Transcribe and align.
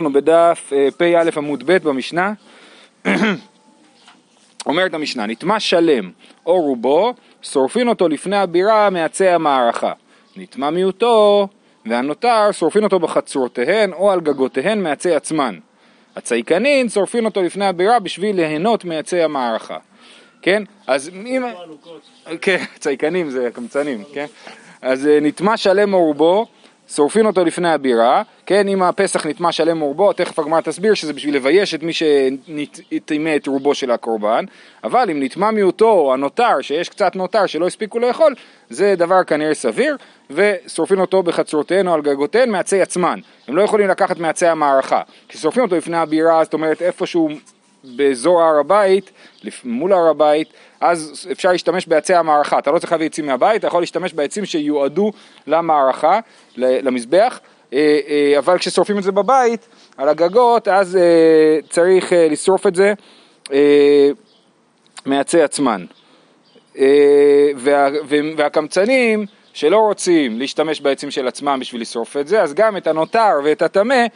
אנחנו 0.00 0.12
בדף 0.12 0.72
אה, 0.72 0.88
פ"א 0.96 1.38
עמוד 1.38 1.62
ב' 1.66 1.76
במשנה, 1.76 2.32
אומרת 4.66 4.94
המשנה, 4.94 5.26
נטמע 5.26 5.60
שלם 5.60 6.10
או 6.46 6.60
רובו, 6.60 7.14
שורפין 7.42 7.88
אותו 7.88 8.08
לפני 8.08 8.36
הבירה 8.36 8.90
מעצי 8.90 9.28
המערכה. 9.28 9.92
נטמע 10.36 10.70
מיעוטו 10.70 11.48
והנותר 11.86 12.52
שורפין 12.52 12.84
אותו 12.84 12.98
בחצרותיהן 12.98 13.92
או 13.92 14.10
על 14.10 14.20
גגותיהן 14.20 14.82
מעצי 14.82 15.14
עצמן. 15.14 15.58
הצייקנין 16.16 16.88
שורפין 16.88 17.24
אותו 17.24 17.42
לפני 17.42 17.66
הבירה 17.66 17.98
בשביל 17.98 18.36
ליהנות 18.36 18.84
מעצי 18.84 19.22
המערכה. 19.22 19.78
כן? 20.42 20.62
אז 20.86 21.08
אם... 21.08 21.44
כן, 22.40 22.64
צייקנים 22.80 23.30
זה 23.30 23.48
קמצנים, 23.52 24.04
כן? 24.12 24.26
אז 24.82 25.06
אה, 25.06 25.18
נטמע 25.22 25.56
שלם 25.56 25.94
או 25.94 26.04
רובו 26.04 26.46
שורפין 26.88 27.26
אותו 27.26 27.44
לפני 27.44 27.72
הבירה, 27.72 28.22
כן, 28.46 28.68
אם 28.68 28.82
הפסח 28.82 29.26
נטמע 29.26 29.52
שלם 29.52 29.80
רובו, 29.80 30.12
תכף 30.12 30.38
הגמרא 30.38 30.60
תסביר 30.60 30.94
שזה 30.94 31.12
בשביל 31.12 31.36
לבייש 31.36 31.74
את 31.74 31.82
מי 31.82 31.92
שטימא 31.92 33.36
את 33.36 33.46
רובו 33.46 33.74
של 33.74 33.90
הקורבן, 33.90 34.44
אבל 34.84 35.10
אם 35.10 35.22
נטמע 35.22 35.50
מיעוטו 35.50 36.12
הנותר, 36.14 36.60
שיש 36.60 36.88
קצת 36.88 37.16
נותר 37.16 37.46
שלא 37.46 37.66
הספיקו 37.66 37.98
לאכול, 37.98 38.34
זה 38.70 38.94
דבר 38.96 39.24
כנראה 39.24 39.54
סביר, 39.54 39.96
ושורפין 40.30 41.00
אותו 41.00 41.22
בחצרותיהן 41.22 41.88
או 41.88 41.94
על 41.94 42.02
גגותיהן 42.02 42.50
מעצי 42.50 42.82
עצמן. 42.82 43.20
הם 43.48 43.56
לא 43.56 43.62
יכולים 43.62 43.88
לקחת 43.88 44.18
מעצי 44.18 44.46
המערכה. 44.46 45.00
כששורפים 45.28 45.62
אותו 45.62 45.76
לפני 45.76 45.96
הבירה, 45.96 46.44
זאת 46.44 46.54
אומרת 46.54 46.82
איפשהו 46.82 47.28
באזור 47.96 48.42
הר 48.42 48.58
הבית, 48.58 49.10
מול 49.64 49.92
הר 49.92 50.08
הבית, 50.08 50.48
אז 50.80 51.28
אפשר 51.32 51.52
להשתמש 51.52 51.86
בעצי 51.86 52.14
המערכה. 52.14 52.58
אתה 52.58 52.70
לא 52.70 52.78
צריך 52.78 52.92
להביא 52.92 53.06
עצים 53.06 53.26
מהבית, 53.26 53.56
אתה 53.56 53.66
יכול 53.66 53.82
להשתמש 53.82 54.12
בעצים 54.12 54.44
שיועדו 54.44 55.12
למערכה, 55.46 56.20
למזבח, 56.56 57.40
אה, 57.72 57.98
אה, 58.08 58.38
אבל 58.38 58.58
כששורפים 58.58 58.98
את 58.98 59.02
זה 59.02 59.12
בבית, 59.12 59.68
על 59.96 60.08
הגגות, 60.08 60.68
אז 60.68 60.96
אה, 60.96 61.58
צריך 61.70 62.12
לשרוף 62.30 62.66
את 62.66 62.74
זה 62.74 62.94
מעצי 65.06 65.42
עצמן. 65.42 65.84
והקמצנים 68.36 69.26
שלא 69.56 69.78
רוצים 69.78 70.38
להשתמש 70.38 70.80
בעצים 70.80 71.10
של 71.10 71.28
עצמם 71.28 71.58
בשביל 71.60 71.80
לשרוף 71.80 72.16
את 72.16 72.28
זה, 72.28 72.42
אז 72.42 72.54
גם 72.54 72.76
את 72.76 72.86
הנותר 72.86 73.30
ואת 73.44 73.62
הטמא, 73.62 74.06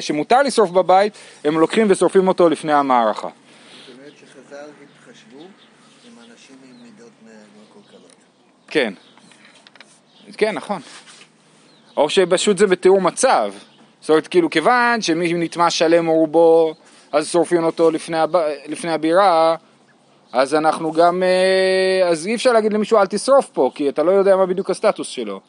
שמותר 0.00 0.42
לשרוף 0.42 0.70
בבית, 0.70 1.12
הם 1.44 1.58
לוקחים 1.58 1.86
ושורפים 1.90 2.28
אותו 2.28 2.48
לפני 2.48 2.72
המערכה. 2.72 3.28
זאת 3.28 3.96
אומרת 3.98 4.12
שחז"ל 4.16 4.56
התחשבו 4.56 5.38
עם 5.38 6.12
אנשים 6.18 6.56
עם 6.64 6.82
מידות 6.82 7.10
מקולקלות. 7.22 8.12
כן. 8.68 8.94
כן, 10.36 10.54
נכון. 10.54 10.80
או 11.96 12.10
שפשוט 12.10 12.58
זה 12.58 12.66
בתיאור 12.66 13.00
מצב. 13.00 13.52
זאת 14.00 14.10
אומרת, 14.10 14.26
כאילו, 14.26 14.50
כיוון 14.50 15.02
שמי 15.02 15.32
נטמע 15.32 15.70
שלם 15.70 16.08
או 16.08 16.14
רובו, 16.14 16.74
אז 17.12 17.28
שורפים 17.28 17.64
אותו 17.64 17.90
לפני, 17.90 18.18
הב... 18.18 18.36
לפני 18.66 18.92
הבירה, 18.92 19.56
אז 20.32 20.54
אנחנו 20.54 20.92
גם, 20.92 21.22
אה, 21.22 22.08
אז 22.08 22.26
אי 22.26 22.34
אפשר 22.34 22.52
להגיד 22.52 22.72
למישהו 22.72 22.98
אל 22.98 23.06
תשרוף 23.06 23.46
פה, 23.46 23.70
כי 23.74 23.88
אתה 23.88 24.02
לא 24.02 24.10
יודע 24.10 24.36
מה 24.36 24.46
בדיוק 24.46 24.70
הסטטוס 24.70 25.08
שלו. 25.08 25.40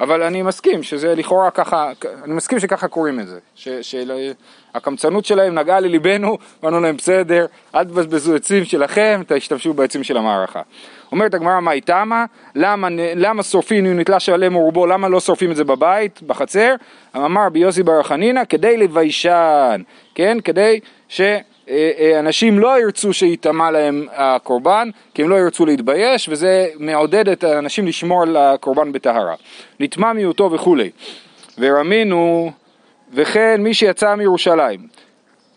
אבל 0.00 0.22
אני 0.22 0.42
מסכים 0.42 0.82
שזה 0.82 1.14
לכאורה 1.14 1.50
ככה, 1.50 1.92
אני 2.24 2.34
מסכים 2.34 2.60
שככה 2.60 2.88
קוראים 2.88 3.20
את 3.20 3.26
זה, 3.26 3.38
שהקמצנות 3.82 5.24
שלהם 5.24 5.54
נגעה 5.54 5.80
לליבנו, 5.80 6.38
אמרנו 6.62 6.80
להם 6.80 6.96
בסדר, 6.96 7.46
אל 7.74 7.84
תבזבזו 7.84 8.34
עצים 8.34 8.64
שלכם, 8.64 9.22
תשתמשו 9.26 9.74
בעצים 9.74 10.04
של 10.04 10.16
המערכה. 10.16 10.62
אומרת 11.12 11.34
הגמרא 11.34 11.60
מה 11.60 11.72
איתמה, 11.72 12.24
למה, 12.54 12.88
למה 13.16 13.42
שורפים 13.42 13.86
אם 13.86 13.98
נתלש 13.98 14.28
עליהם 14.28 14.54
רובו, 14.54 14.86
למה 14.86 15.08
לא 15.08 15.20
שורפים 15.20 15.50
את 15.50 15.56
זה 15.56 15.64
בבית, 15.64 16.22
בחצר? 16.22 16.74
אמר 17.16 17.48
ביוסי 17.48 17.82
בר 17.82 18.02
חנינא, 18.02 18.44
כדי 18.48 18.76
לביישן, 18.76 19.82
כן, 20.14 20.38
כדי 20.44 20.80
ש... 21.08 21.20
אה, 21.68 21.90
אה, 21.98 22.18
אנשים 22.18 22.58
לא 22.58 22.80
ירצו 22.80 23.12
שיטמע 23.12 23.70
להם 23.70 24.06
הקורבן, 24.12 24.90
כי 25.14 25.22
הם 25.22 25.28
לא 25.28 25.34
ירצו 25.34 25.66
להתבייש, 25.66 26.28
וזה 26.28 26.68
מעודד 26.78 27.28
את 27.28 27.44
האנשים 27.44 27.86
לשמור 27.86 28.22
על 28.22 28.36
הקורבן 28.36 28.92
בטהרה. 28.92 29.34
נטמע 29.80 30.12
מיעוטו 30.12 30.52
וכולי. 30.52 30.90
ורמינו, 31.58 32.50
וכן 33.12 33.60
מי 33.62 33.74
שיצא 33.74 34.14
מירושלים, 34.14 34.80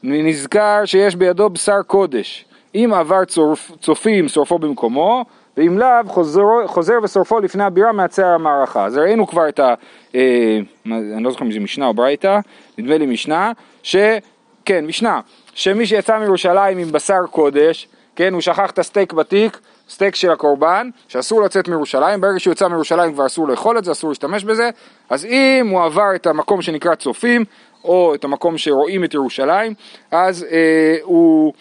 נזכר 0.04 0.86
שיש 0.86 1.16
בידו 1.16 1.50
בשר 1.50 1.82
קודש, 1.88 2.46
אם 2.76 2.92
עבר 2.96 3.26
צורף, 3.26 3.72
צופים 3.82 4.28
שורפו 4.28 4.60
במקומו, 4.60 5.26
ואם 5.58 5.78
לאו 5.78 5.90
חוזר, 6.08 6.42
חוזר 6.66 6.94
ושורפו 7.04 7.40
לפני 7.40 7.64
הבירה 7.64 7.92
מעצר 7.92 8.26
המערכה. 8.26 8.86
אז 8.86 8.98
ראינו 8.98 9.28
כבר 9.28 9.50
את 9.50 9.60
ה... 9.60 9.74
אה, 10.16 10.60
אני 10.86 11.24
לא 11.24 11.32
זוכר 11.32 11.46
אם 11.46 11.52
זה 11.52 11.60
משנה 11.60 11.88
או 11.88 11.94
ברייתא, 11.94 12.40
נדמה 12.78 12.98
לי 12.98 13.06
משנה, 13.06 13.52
ש... 13.84 13.96
כן, 14.66 14.86
משנה, 14.86 15.20
שמי 15.58 15.86
שיצא 15.86 16.20
מירושלים 16.20 16.78
עם 16.78 16.92
בשר 16.92 17.26
קודש, 17.32 17.88
כן, 18.16 18.34
הוא 18.34 18.42
שכח 18.42 18.72
את 18.72 18.80
הסטייק 18.80 19.14
בתיק, 19.14 19.60
סטייק 19.90 20.16
של 20.16 20.32
הקורבן, 20.32 20.90
שאסור 21.08 21.42
לצאת 21.42 21.68
מירושלים, 21.68 22.22
ברגע 22.22 22.40
שהוא 22.40 22.52
יצא 22.52 22.68
מירושלים 22.68 23.14
כבר 23.14 23.26
אסור 23.26 23.48
לאכול 23.48 23.78
את 23.78 23.84
זה, 23.84 23.92
אסור 23.92 24.10
להשתמש 24.10 24.44
בזה, 24.44 24.70
אז 25.10 25.26
אם 25.26 25.68
הוא 25.72 25.84
עבר 25.84 26.16
את 26.16 26.28
המקום 26.28 26.62
שנקרא 26.62 26.96
צופים, 26.96 27.46
או 27.84 28.16
את 28.16 28.24
המקום 28.24 28.58
שרואים 28.58 29.04
את 29.04 29.14
ירושלים, 29.14 29.74
אז 30.12 30.46
אה, 30.52 30.98
הוא 31.04 31.54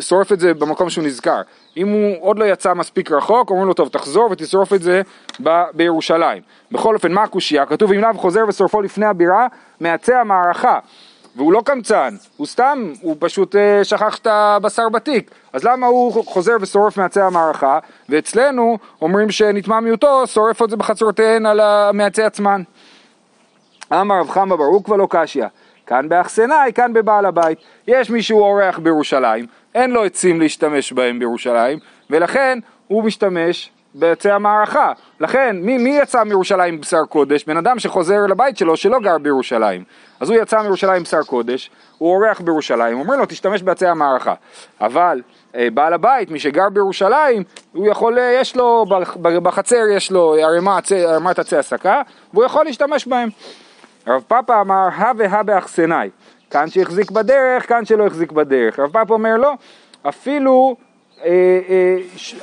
שורף 0.00 0.32
את 0.32 0.40
זה 0.40 0.54
במקום 0.54 0.90
שהוא 0.90 1.04
נזכר. 1.04 1.40
אם 1.76 1.88
הוא 1.88 2.16
עוד 2.20 2.38
לא 2.38 2.44
יצא 2.44 2.74
מספיק 2.74 3.10
רחוק, 3.10 3.50
אומרים 3.50 3.68
לו, 3.68 3.74
טוב, 3.74 3.88
תחזור 3.88 4.28
ותשרוף 4.30 4.72
את 4.72 4.82
זה 4.82 5.02
ב- 5.42 5.64
בירושלים. 5.74 6.42
בכל 6.72 6.94
אופן, 6.94 7.12
מה 7.12 7.22
הקושייה? 7.22 7.66
כתוב, 7.66 7.92
אם 7.92 8.00
לאו 8.00 8.14
חוזר 8.14 8.40
ושורפו 8.48 8.82
לפני 8.82 9.06
הבירה, 9.06 9.46
מעצי 9.80 10.14
המערכה. 10.14 10.78
והוא 11.36 11.52
לא 11.52 11.62
קמצן, 11.64 12.14
הוא 12.36 12.46
סתם, 12.46 12.92
הוא 13.00 13.16
פשוט 13.18 13.56
אה, 13.56 13.84
שכח 13.84 14.18
את 14.18 14.26
הבשר 14.26 14.88
בתיק, 14.88 15.30
אז 15.52 15.64
למה 15.64 15.86
הוא 15.86 16.24
חוזר 16.24 16.56
ושורף 16.60 16.96
מעצי 16.96 17.20
המערכה, 17.20 17.78
ואצלנו 18.08 18.78
אומרים 19.02 19.30
שנטמע 19.30 19.80
מיעוטו, 19.80 20.26
שורף 20.26 20.62
את 20.62 20.70
זה 20.70 20.76
בחצרותיהן 20.76 21.46
על 21.46 21.60
המעצי 21.60 22.22
עצמן. 22.22 22.62
אמר 23.92 24.20
רב 24.20 24.30
חמא 24.30 24.56
בר 24.56 24.64
עוקבא 24.64 24.96
לא 24.96 25.06
קשיא, 25.10 25.44
כאן 25.86 26.08
באחסנאי, 26.08 26.72
כאן 26.74 26.92
בבעל 26.92 27.26
הבית. 27.26 27.58
יש 27.86 28.10
מישהו 28.10 28.40
אורח 28.40 28.78
בירושלים, 28.78 29.46
אין 29.74 29.90
לו 29.90 30.04
עצים 30.04 30.40
להשתמש 30.40 30.92
בהם 30.92 31.18
בירושלים, 31.18 31.78
ולכן 32.10 32.58
הוא 32.86 33.04
משתמש 33.04 33.70
בעצי 33.98 34.30
המערכה. 34.30 34.92
לכן, 35.20 35.56
מי, 35.62 35.78
מי 35.78 35.98
יצא 36.02 36.24
מירושלים 36.24 36.74
עם 36.74 36.80
בשר 36.80 37.04
קודש? 37.04 37.44
בן 37.44 37.56
אדם 37.56 37.78
שחוזר 37.78 38.26
לבית 38.28 38.58
שלו 38.58 38.76
שלא 38.76 38.98
גר 39.00 39.18
בירושלים. 39.18 39.84
אז 40.20 40.30
הוא 40.30 40.38
יצא 40.38 40.62
מירושלים 40.62 40.96
עם 40.96 41.02
בשר 41.02 41.22
קודש, 41.22 41.70
הוא 41.98 42.14
אורח 42.14 42.40
בירושלים, 42.40 43.00
אומר 43.00 43.16
לו 43.16 43.26
תשתמש 43.26 43.62
בעצי 43.62 43.86
המערכה. 43.86 44.34
אבל 44.80 45.22
אה, 45.54 45.68
בעל 45.74 45.92
הבית, 45.92 46.30
מי 46.30 46.38
שגר 46.38 46.68
בירושלים, 46.72 47.42
הוא 47.72 47.86
יכול, 47.86 48.18
אה, 48.18 48.38
יש 48.40 48.56
לו, 48.56 48.84
בחצר 49.42 49.82
יש 49.96 50.10
לו 50.10 50.34
ערימת 50.34 51.38
עצי 51.38 51.56
הסקה, 51.56 52.02
והוא 52.32 52.44
יכול 52.44 52.64
להשתמש 52.64 53.06
בהם. 53.06 53.28
רב 54.06 54.22
פאפה 54.28 54.60
אמר, 54.60 54.88
הא 54.96 55.12
והא 55.16 55.42
באחסנאי. 55.42 56.10
כאן 56.50 56.70
שהחזיק 56.70 57.10
בדרך, 57.10 57.68
כאן 57.68 57.84
שלא 57.84 58.06
החזיק 58.06 58.32
בדרך. 58.32 58.78
רב 58.78 58.90
פאפה 58.92 59.14
אומר 59.14 59.36
לא, 59.36 59.52
אפילו, 60.08 60.76
אה, 61.24 61.30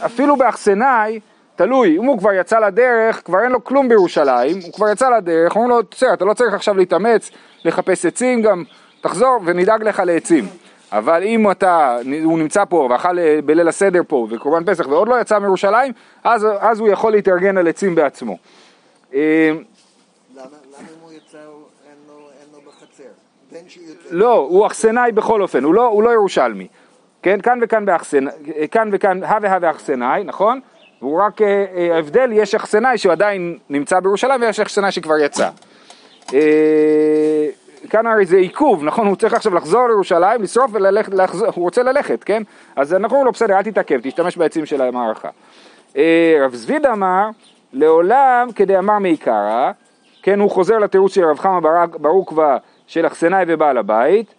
אפילו 0.05 0.35
באחסנאי, 0.35 1.19
תלוי, 1.55 1.97
אם 1.97 2.03
הוא 2.03 2.17
כבר 2.17 2.33
יצא 2.33 2.59
לדרך, 2.59 3.21
כבר 3.25 3.43
אין 3.43 3.51
לו 3.51 3.63
כלום 3.63 3.89
בירושלים, 3.89 4.59
הוא 4.63 4.73
כבר 4.73 4.91
יצא 4.91 5.09
לדרך, 5.09 5.55
אומרים 5.55 5.69
לו, 5.69 5.79
בסדר, 5.91 6.13
אתה 6.13 6.25
לא 6.25 6.33
צריך 6.33 6.53
עכשיו 6.53 6.77
להתאמץ, 6.77 7.31
לחפש 7.65 8.05
עצים 8.05 8.41
גם, 8.41 8.63
תחזור 9.01 9.39
ונדאג 9.45 9.83
לך 9.83 10.01
לעצים. 10.05 10.47
אבל 10.91 11.23
אם 11.23 11.51
אתה, 11.51 11.97
הוא 12.23 12.39
נמצא 12.39 12.65
פה 12.65 12.87
ואכל 12.91 13.19
אה, 13.19 13.39
בליל 13.45 13.67
הסדר 13.67 14.01
פה 14.07 14.27
וקורבן 14.29 14.63
פסח 14.65 14.87
ועוד 14.87 15.07
לא 15.07 15.21
יצא 15.21 15.39
מירושלים, 15.39 15.93
אז, 16.23 16.47
אז 16.59 16.79
הוא 16.79 16.89
יכול 16.89 17.11
להתארגן 17.11 17.57
על 17.57 17.67
עצים 17.67 17.95
בעצמו. 17.95 18.37
אה, 19.13 19.19
למה 20.35 20.45
אם 20.79 21.01
הוא 21.01 21.11
יצא 21.11 21.37
אין 21.87 21.95
לו 22.53 22.59
בחצר? 22.67 23.03
לא, 24.11 24.35
הוא 24.35 24.67
אכסנאי 24.67 25.11
בכל 25.11 25.41
אופן, 25.41 25.63
הוא 25.63 25.73
לא, 25.73 25.87
הוא 25.87 26.03
לא 26.03 26.09
ירושלמי. 26.09 26.67
כן, 27.21 27.41
כאן 27.41 27.59
וכאן 27.61 27.85
באכסנאי, 27.85 28.33
כאן 28.71 28.89
וכאן, 28.91 29.23
הא 29.23 29.39
והא 29.41 29.59
באכסנאי, 29.59 30.23
נכון? 30.23 30.59
והוא 31.03 31.21
רק, 31.21 31.41
אה, 31.41 31.65
אה, 31.75 31.95
ההבדל, 31.95 32.29
יש 32.31 32.55
אחסנאי 32.55 32.97
שהוא 32.97 33.11
עדיין 33.11 33.57
נמצא 33.69 33.99
בירושלים 33.99 34.41
ויש 34.41 34.59
אחסנאי 34.59 34.91
שכבר 34.91 35.17
יצא. 35.17 35.49
אה, 36.33 36.39
כאן 37.89 38.07
הרי 38.07 38.25
זה 38.25 38.37
עיכוב, 38.37 38.83
נכון? 38.83 39.07
הוא 39.07 39.15
צריך 39.15 39.33
עכשיו 39.33 39.55
לחזור 39.55 39.87
לירושלים, 39.87 40.41
לשרוף 40.41 40.71
וללכת, 40.73 41.13
לחזור, 41.13 41.47
הוא 41.55 41.63
רוצה 41.63 41.83
ללכת, 41.83 42.23
כן? 42.23 42.43
אז 42.75 42.93
אנחנו 42.93 43.15
אומרים 43.15 43.25
לו, 43.25 43.31
בסדר, 43.31 43.57
אל 43.57 43.63
תתעכב, 43.63 43.99
תשתמש 44.03 44.37
בעצים 44.37 44.65
של 44.65 44.81
המערכה. 44.81 45.29
רב 46.41 46.53
זביד 46.53 46.85
אמר, 46.85 47.29
לעולם 47.73 48.47
כדאמר 48.55 48.99
מעיקרא, 48.99 49.71
כן, 50.21 50.39
הוא 50.39 50.51
חוזר 50.51 50.77
לתירוץ 50.77 51.15
של 51.15 51.25
רב 51.25 51.39
חמא 51.39 51.59
בר 51.85 52.06
עוקבא 52.06 52.57
של 52.87 53.07
אכסנאי 53.07 53.45
ובעל 53.47 53.77
הבית, 53.77 54.33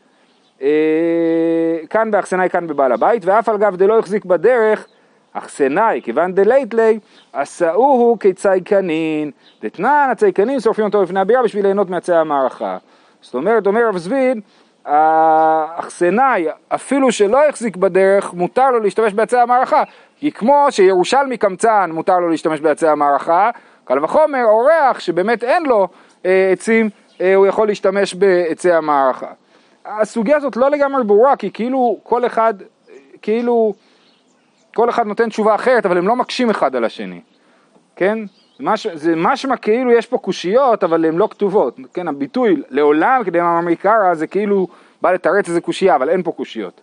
כאן 1.90 2.10
באכסנאי, 2.10 2.48
כאן 2.48 2.66
בבעל 2.66 2.92
הבית, 2.92 3.24
ואף 3.24 3.48
על 3.48 3.56
גב 3.56 3.76
דלא 3.76 3.98
החזיק 3.98 4.24
בדרך, 4.24 4.86
אכסנאי, 5.34 6.00
כיוון 6.04 6.34
דלית 6.34 6.66
ליה, 6.66 6.98
עשאוהו 7.32 8.16
כצייקנין, 8.20 9.30
דתנן 9.62 10.08
הצייקנין 10.12 10.60
שורפים 10.60 10.84
אותו 10.84 11.02
לפני 11.02 11.20
הבירה 11.20 11.42
בשביל 11.42 11.64
ליהנות 11.64 11.90
מעצי 11.90 12.12
המערכה. 12.12 12.78
זאת 13.20 13.34
אומרת, 13.34 13.66
אומר 13.66 13.88
רב 13.88 13.96
זביד, 13.96 14.40
האכסנאי, 14.84 16.46
אפילו 16.68 17.12
שלא 17.12 17.48
החזיק 17.48 17.76
בדרך, 17.76 18.34
מותר 18.34 18.70
לו 18.70 18.80
להשתמש 18.80 19.12
בעצי 19.12 19.36
המערכה. 19.36 19.82
כי 20.18 20.32
כמו 20.32 20.66
שירושלמי 20.70 21.36
קמצן 21.36 21.90
מותר 21.92 22.18
לו 22.18 22.28
להשתמש 22.28 22.60
בעצי 22.60 22.88
המערכה, 22.88 23.50
קל 23.84 24.04
וחומר 24.04 24.44
אורח 24.44 25.00
שבאמת 25.00 25.44
אין 25.44 25.62
לו 25.62 25.88
אה, 26.26 26.50
עצים, 26.52 26.90
אה, 27.20 27.34
הוא 27.34 27.46
יכול 27.46 27.68
להשתמש 27.68 28.14
בעצי 28.14 28.72
המערכה. 28.72 29.32
הסוגיה 29.84 30.36
הזאת 30.36 30.56
לא 30.56 30.70
לגמרי 30.70 31.04
ברורה, 31.04 31.36
כי 31.36 31.50
כאילו 31.50 31.98
כל 32.02 32.26
אחד, 32.26 32.54
כאילו 33.22 33.74
כל 34.74 34.90
אחד 34.90 35.06
נותן 35.06 35.28
תשובה 35.28 35.54
אחרת, 35.54 35.86
אבל 35.86 35.98
הם 35.98 36.08
לא 36.08 36.16
מקשים 36.16 36.50
אחד 36.50 36.76
על 36.76 36.84
השני, 36.84 37.20
כן? 37.96 38.18
מש, 38.60 38.86
זה 38.86 39.16
משמע 39.16 39.56
כאילו 39.56 39.92
יש 39.92 40.06
פה 40.06 40.18
קושיות, 40.18 40.84
אבל 40.84 41.04
הן 41.04 41.16
לא 41.16 41.28
כתובות, 41.30 41.76
כן? 41.94 42.08
הביטוי 42.08 42.62
לעולם 42.70 43.22
כדי 43.24 43.40
מאמר 43.40 43.60
מעיקרא 43.60 44.14
זה 44.14 44.26
כאילו 44.26 44.68
בא 45.02 45.12
לתרץ 45.12 45.48
איזה 45.48 45.60
קושייה, 45.60 45.96
אבל 45.96 46.08
אין 46.10 46.22
פה 46.22 46.32
קושיות. 46.32 46.80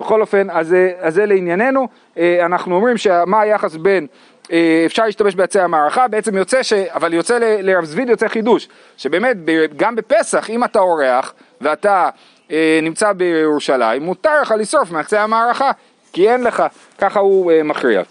בכל 0.00 0.20
אופן, 0.20 0.50
אז, 0.50 0.76
אז 1.00 1.14
זה 1.14 1.26
לענייננו, 1.26 1.88
אה, 2.18 2.46
אנחנו 2.46 2.74
אומרים 2.74 2.96
שמה 2.96 3.40
היחס 3.40 3.76
בין 3.76 4.06
אה, 4.52 4.82
אפשר 4.86 5.04
להשתמש 5.04 5.34
בעצי 5.34 5.60
המערכה, 5.60 6.08
בעצם 6.08 6.36
יוצא 6.36 6.62
ש... 6.62 6.72
אבל 6.72 7.14
יוצא 7.14 7.38
לרב 7.40 7.84
זביד 7.84 8.08
יוצא 8.08 8.28
חידוש, 8.28 8.68
שבאמת 8.96 9.36
גם 9.76 9.96
בפסח, 9.96 10.50
אם 10.50 10.64
אתה 10.64 10.78
אורח 10.78 11.34
ואתה 11.60 12.08
אה, 12.50 12.80
נמצא 12.82 13.12
בירושלים, 13.12 14.02
מותר 14.02 14.40
לך 14.42 14.54
לשרוף 14.58 14.90
מעצי 14.90 15.16
המערכה, 15.16 15.70
כי 16.12 16.30
אין 16.30 16.42
לך, 16.42 16.62
ככה 17.02 17.20
הוא 17.20 17.52
אה, 17.52 17.62
מכריע. 17.62 18.02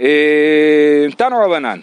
אה, 0.00 1.06
תנו 1.16 1.36
רבנן, 1.44 1.80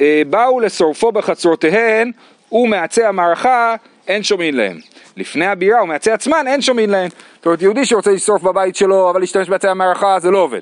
אה, 0.00 0.22
באו 0.30 0.60
לשורפו 0.60 1.12
בחצרותיהן 1.12 2.12
ומעצי 2.52 3.04
המערכה 3.04 3.74
אין 4.08 4.22
שומעים 4.22 4.54
להם. 4.54 4.78
לפני 5.16 5.46
הבירה 5.46 5.82
ומעצי 5.82 6.10
עצמן 6.10 6.44
אין 6.46 6.62
שומעים 6.62 6.90
להם. 6.90 7.08
זאת 7.36 7.46
אומרת, 7.46 7.62
יהודי 7.62 7.84
שרוצה 7.84 8.10
לשרוף 8.10 8.42
בבית 8.42 8.76
שלו 8.76 9.10
אבל 9.10 9.20
להשתמש 9.20 9.48
בעצי 9.48 9.68
המערכה 9.68 10.20
זה 10.20 10.30
לא 10.30 10.38
עובד. 10.38 10.60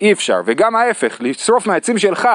אי 0.00 0.12
אפשר. 0.12 0.40
וגם 0.44 0.76
ההפך, 0.76 1.16
לשרוף 1.20 1.66
מהעצים 1.66 1.98
שלך 1.98 2.28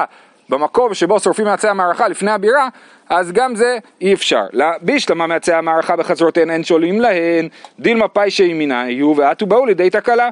במקום 0.52 0.94
שבו 0.94 1.20
שורפים 1.20 1.46
מעצי 1.46 1.68
המערכה 1.68 2.08
לפני 2.08 2.32
הבירה, 2.32 2.68
אז 3.10 3.32
גם 3.32 3.56
זה 3.56 3.78
אי 4.02 4.14
אפשר. 4.14 4.44
בישלמה 4.82 5.28
מעצי 5.28 5.54
המערכה 5.54 5.96
בחצרותיהן 5.96 6.50
אין 6.50 6.64
שולים 6.64 7.02
להן, 7.02 7.48
דילמה 7.80 8.08
פיישי 8.08 8.44
ימינה 8.44 8.90
יהיו 8.90 9.14
ועטו 9.18 9.46
באו 9.46 9.66
לידי 9.66 9.90
תקלה. 9.90 10.30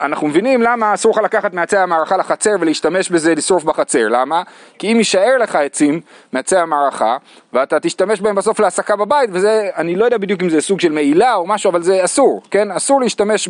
אנחנו 0.00 0.28
מבינים 0.28 0.62
למה 0.62 0.94
אסור 0.94 1.12
לך 1.12 1.18
לקחת 1.24 1.54
מעצי 1.54 1.76
המערכה 1.76 2.16
לחצר 2.16 2.50
ולהשתמש 2.60 3.10
בזה 3.10 3.34
לשרוף 3.34 3.64
בחצר, 3.64 4.08
למה? 4.08 4.42
כי 4.78 4.92
אם 4.92 4.96
יישאר 4.96 5.38
לך 5.38 5.56
עצים 5.56 6.00
מעצי 6.32 6.56
המערכה 6.56 7.16
ואתה 7.52 7.80
תשתמש 7.80 8.20
בהם 8.20 8.34
בסוף 8.34 8.60
להסקה 8.60 8.96
בבית 8.96 9.30
וזה, 9.32 9.70
אני 9.76 9.96
לא 9.96 10.04
יודע 10.04 10.18
בדיוק 10.18 10.42
אם 10.42 10.50
זה 10.50 10.60
סוג 10.60 10.80
של 10.80 10.92
מעילה 10.92 11.34
או 11.34 11.46
משהו, 11.46 11.70
אבל 11.70 11.82
זה 11.82 12.04
אסור, 12.04 12.42
כן? 12.50 12.70
אסור 12.70 13.00
להשתמש 13.00 13.48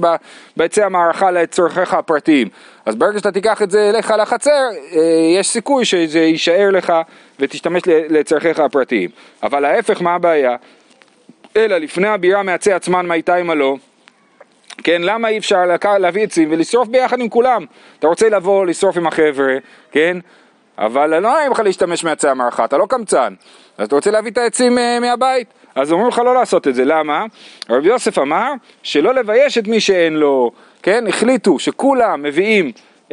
בעצי 0.57 0.83
המערכה 0.83 1.31
לצורכיך 1.31 1.95
הפרטיים. 1.95 2.49
אז 2.87 2.95
ברגע 2.95 3.19
שאתה 3.19 3.33
תיקח 3.33 3.63
את 3.63 3.71
זה 3.71 3.91
אליך 3.91 4.15
לחצר, 4.19 4.69
אה, 4.93 5.01
יש 5.39 5.49
סיכוי 5.49 5.85
שזה 5.85 6.21
יישאר 6.21 6.71
לך 6.71 6.93
ותשתמש 7.41 7.83
לצורכיך 7.87 8.59
הפרטיים. 8.59 9.11
אבל 9.43 9.65
ההפך, 9.65 10.03
מה 10.03 10.15
הבעיה? 10.15 10.57
אלא 11.57 11.77
לפני 11.79 12.09
הבירה 12.09 12.43
מעצי 12.43 12.73
עצמן 12.73 13.07
מה 13.07 13.15
איתה 13.15 13.37
אם 13.37 13.51
הלא? 13.51 13.77
כן, 14.85 15.03
למה 15.03 15.29
אי 15.29 15.39
אפשר 15.39 15.59
להביא 15.99 16.23
עצים 16.23 16.49
ולשרוף 16.53 16.89
ביחד 16.89 17.21
עם 17.21 17.29
כולם? 17.29 17.65
אתה 17.99 18.07
רוצה 18.07 18.29
לבוא 18.29 18.67
לשרוף 18.67 18.97
עם 18.97 19.07
החבר'ה, 19.07 19.57
כן? 19.93 20.17
אבל 20.79 21.19
לא 21.19 21.35
נעים 21.35 21.53
לך 21.53 21.61
להשתמש 21.61 22.05
מעצי 22.05 22.29
המערכה, 22.29 22.65
אתה 22.65 22.79
לא 22.79 22.87
קמצן. 22.87 23.35
אז 23.79 23.87
אתה 23.87 23.95
רוצה 23.95 24.11
להביא 24.11 24.31
את 24.31 24.39
העצים 24.39 24.79
uh, 24.79 25.01
מהבית? 25.01 25.49
אז 25.75 25.93
אומרים 25.93 26.09
לך 26.09 26.19
לא 26.19 26.35
לעשות 26.35 26.69
את 26.69 26.75
זה, 26.75 26.85
למה? 26.85 27.25
רבי 27.71 27.89
יוסף 27.89 28.19
אמר 28.19 28.53
שלא 28.83 29.15
לבייש 29.15 29.59
את 29.59 29.69
מי 29.69 29.81
שאין 29.81 30.17
לו, 30.17 30.51
כן? 30.83 31.05
החליטו 31.07 31.59
שכולם 31.59 32.23
מביאים, 32.23 32.73
uh, 33.09 33.13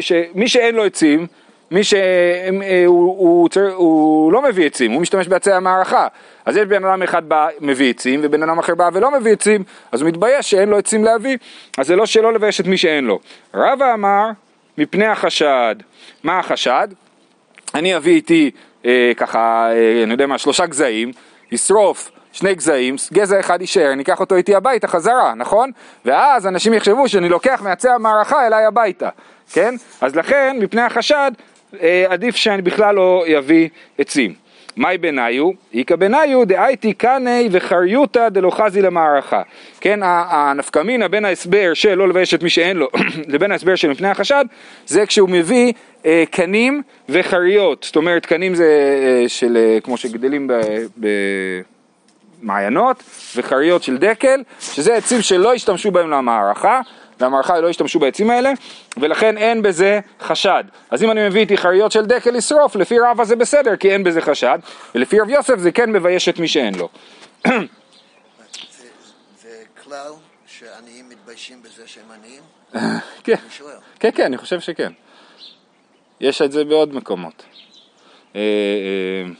שמי 0.00 0.48
שאין 0.48 0.74
לו 0.74 0.84
עצים, 0.84 1.26
מי 1.72 1.84
שהוא 1.84 2.00
אה, 2.62 2.82
הוא, 2.86 3.16
הוא, 3.18 3.48
הוא 3.74 4.32
לא 4.32 4.42
מביא 4.42 4.66
עצים, 4.66 4.92
הוא 4.92 5.02
משתמש 5.02 5.28
בעצי 5.28 5.52
המערכה. 5.52 6.08
אז 6.44 6.56
יש 6.56 6.64
בן 6.64 6.84
אדם 6.84 7.02
אחד 7.02 7.28
בא, 7.28 7.48
מביא 7.60 7.90
עצים, 7.90 8.20
ובן 8.22 8.42
אדם 8.42 8.58
אחר 8.58 8.74
בא 8.74 8.90
ולא 8.92 9.10
מביא 9.10 9.32
עצים, 9.32 9.64
אז 9.92 10.00
הוא 10.00 10.08
מתבייש 10.08 10.50
שאין 10.50 10.68
לו 10.68 10.78
עצים 10.78 11.04
להביא, 11.04 11.36
אז 11.78 11.86
זה 11.86 11.96
לא 11.96 12.06
שלא 12.06 12.32
לבייש 12.32 12.60
את 12.60 12.66
מי 12.66 12.76
שאין 12.76 13.04
לו. 13.04 13.20
רבא 13.54 13.94
אמר, 13.94 14.30
מפני 14.78 15.06
החשד. 15.06 15.76
מה 16.24 16.38
החשד? 16.38 16.88
אני 17.74 17.96
אביא 17.96 18.14
איתי 18.14 18.50
אה, 18.84 19.12
ככה, 19.16 19.70
אה, 19.70 20.02
אני 20.02 20.12
יודע 20.12 20.26
מה, 20.26 20.38
שלושה 20.38 20.66
גזעים, 20.66 21.12
ישרוף 21.52 22.10
שני 22.32 22.54
גזעים, 22.54 22.96
גזע 23.12 23.40
אחד 23.40 23.60
יישאר, 23.60 23.92
אני 23.92 24.02
אקח 24.02 24.20
אותו 24.20 24.34
איתי 24.34 24.54
הביתה 24.54 24.88
חזרה, 24.88 25.34
נכון? 25.34 25.70
ואז 26.04 26.46
אנשים 26.46 26.74
יחשבו 26.74 27.08
שאני 27.08 27.28
לוקח 27.28 27.60
מעצי 27.64 27.88
המערכה 27.88 28.46
אליי 28.46 28.64
הביתה, 28.64 29.08
כן? 29.52 29.74
אז 30.00 30.16
לכן, 30.16 30.56
מפני 30.60 30.82
החשד, 30.82 31.32
עדיף 32.08 32.36
שאני 32.36 32.62
בכלל 32.62 32.94
לא 32.94 33.24
יביא 33.26 33.68
עצים. 33.98 34.42
מאי 34.76 34.98
בניו? 34.98 35.50
איכא 35.74 35.96
בניו 35.96 36.44
דאייתי 36.44 36.94
קנאי 36.94 37.48
וחריותא 37.50 38.28
דלא 38.28 38.50
חזי 38.50 38.82
למערכה. 38.82 39.42
כן, 39.80 40.00
הנפקמינה 40.02 41.08
בין 41.08 41.24
ההסבר 41.24 41.74
של 41.74 41.94
לא 41.94 42.08
לבייש 42.08 42.34
את 42.34 42.42
מי 42.42 42.50
שאין 42.50 42.76
לו 42.76 42.88
לבין 43.32 43.52
ההסבר 43.52 43.74
של 43.74 43.90
מפני 43.90 44.08
החשד 44.08 44.44
זה 44.86 45.06
כשהוא 45.06 45.28
מביא 45.28 45.72
אה, 46.06 46.24
קנים 46.30 46.82
וחריות. 47.08 47.84
זאת 47.84 47.96
אומרת, 47.96 48.26
קנים 48.26 48.54
זה 48.54 48.98
אה, 49.02 49.28
של, 49.28 49.56
אה, 49.56 49.78
כמו 49.82 49.96
שגדלים 49.96 50.50
במעיינות 52.42 53.02
וחריות 53.36 53.82
של 53.82 53.98
דקל, 53.98 54.42
שזה 54.60 54.94
עצים 54.94 55.22
שלא 55.22 55.54
השתמשו 55.54 55.90
בהם 55.90 56.10
למערכה. 56.10 56.80
והמערכה 57.22 57.60
לא 57.60 57.68
השתמשו 57.68 57.98
בעצים 57.98 58.30
האלה, 58.30 58.52
ולכן 58.96 59.38
אין 59.38 59.62
בזה 59.62 60.00
חשד. 60.20 60.64
אז 60.90 61.02
אם 61.02 61.10
אני 61.10 61.28
מביא 61.28 61.40
איתי 61.40 61.56
חריות 61.56 61.92
של 61.92 62.06
דקל 62.06 62.30
לשרוף, 62.30 62.76
לפי 62.76 62.98
רבא 62.98 63.24
זה 63.24 63.36
בסדר, 63.36 63.76
כי 63.76 63.90
אין 63.90 64.04
בזה 64.04 64.20
חשד, 64.20 64.58
ולפי 64.94 65.20
רב 65.20 65.28
יוסף 65.28 65.58
זה 65.58 65.72
כן 65.72 65.92
מבייש 65.92 66.28
את 66.28 66.38
מי 66.38 66.48
שאין 66.48 66.74
לו. 66.74 66.88
זה, 67.46 67.52
זה 69.42 69.48
כלל 69.84 70.12
שעניים 70.46 71.08
מתביישים 71.08 71.62
בזה 71.62 71.82
שהם 71.86 72.04
עניים? 72.10 72.42
כן, 73.24 73.34
כן, 74.00 74.10
כן, 74.14 74.24
אני 74.24 74.38
חושב 74.38 74.60
שכן. 74.60 74.92
יש 76.20 76.42
את 76.42 76.52
זה 76.52 76.64
בעוד 76.64 76.94
מקומות. 76.94 77.42
אה, 78.36 78.40
אה, 78.40 79.32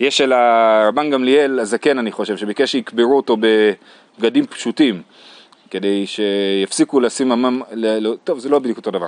יש 0.00 0.18
של 0.18 0.32
הרבן 0.32 1.10
גמליאל 1.10 1.60
הזקן, 1.60 1.98
אני 1.98 2.12
חושב, 2.12 2.36
שביקש 2.36 2.72
שיקברו 2.72 3.16
אותו 3.16 3.36
בבגדים 3.40 4.46
פשוטים. 4.46 5.02
כדי 5.70 6.06
שיפסיקו 6.06 7.00
לשים 7.00 7.32
עמם, 7.32 7.62
ל... 7.72 8.16
טוב 8.16 8.38
זה 8.38 8.48
לא 8.48 8.58
בדיוק 8.58 8.78
אותו 8.78 8.90
דבר, 8.90 9.06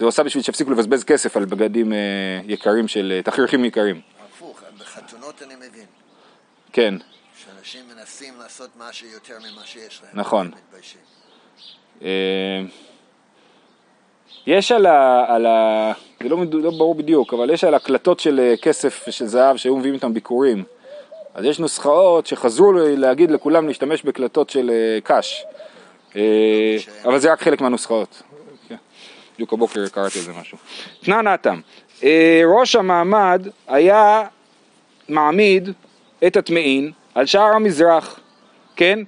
זה 0.00 0.06
עושה 0.06 0.22
בשביל 0.22 0.42
שיפסיקו 0.42 0.70
לבזבז 0.70 1.04
כסף 1.04 1.36
על 1.36 1.44
בגדים 1.44 1.92
אה, 1.92 1.98
יקרים 2.46 2.88
של 2.88 3.12
אה, 3.16 3.22
תכריכים 3.22 3.64
יקרים. 3.64 4.00
הפוך, 4.24 4.62
בחתונות 4.78 5.42
אני 5.42 5.54
מבין. 5.54 5.86
כן. 6.72 6.94
שאנשים 7.36 7.80
מנסים 7.96 8.34
לעשות 8.38 8.70
משהו 8.78 9.08
יותר 9.08 9.34
ממה 9.38 9.62
שיש 9.64 10.00
להם. 10.02 10.20
נכון. 10.20 10.50
אה, 12.02 12.62
יש 14.46 14.72
על 14.72 14.86
ה... 14.86 15.24
על 15.28 15.46
ה... 15.46 15.92
זה 16.22 16.28
לא, 16.28 16.38
לא 16.52 16.70
ברור 16.70 16.94
בדיוק, 16.94 17.34
אבל 17.34 17.50
יש 17.50 17.64
על 17.64 17.74
הקלטות 17.74 18.20
של 18.20 18.54
כסף 18.62 19.04
ושל 19.08 19.26
זהב 19.26 19.56
שהיו 19.56 19.76
מביאים 19.76 19.94
איתם 19.94 20.14
ביקורים. 20.14 20.64
אז 21.34 21.44
יש 21.44 21.58
נוסחאות 21.58 22.26
שחזרו 22.26 22.72
להגיד 22.72 23.30
לכולם 23.30 23.68
להשתמש 23.68 24.02
בקלטות 24.02 24.50
של 24.50 24.70
קש. 25.04 25.44
אה, 26.16 26.76
אבל 27.04 27.18
זה 27.18 27.32
רק 27.32 27.42
חלק 27.42 27.60
מהנוסחאות. 27.60 28.22
כן. 28.68 28.76
בדיוק 29.34 29.52
הבוקר 29.52 29.88
קראתי 29.88 30.18
על 30.18 30.24
זה 30.24 30.32
משהו. 30.40 30.58
תנא 31.04 31.22
נתם, 31.22 31.60
אה, 32.04 32.42
ראש 32.58 32.76
המעמד 32.76 33.48
היה 33.68 34.22
מעמיד 35.08 35.68
את 36.26 36.36
הטמאין 36.36 36.92
על 37.14 37.26
שער 37.26 37.54
המזרח, 37.54 38.20
כן? 38.76 38.98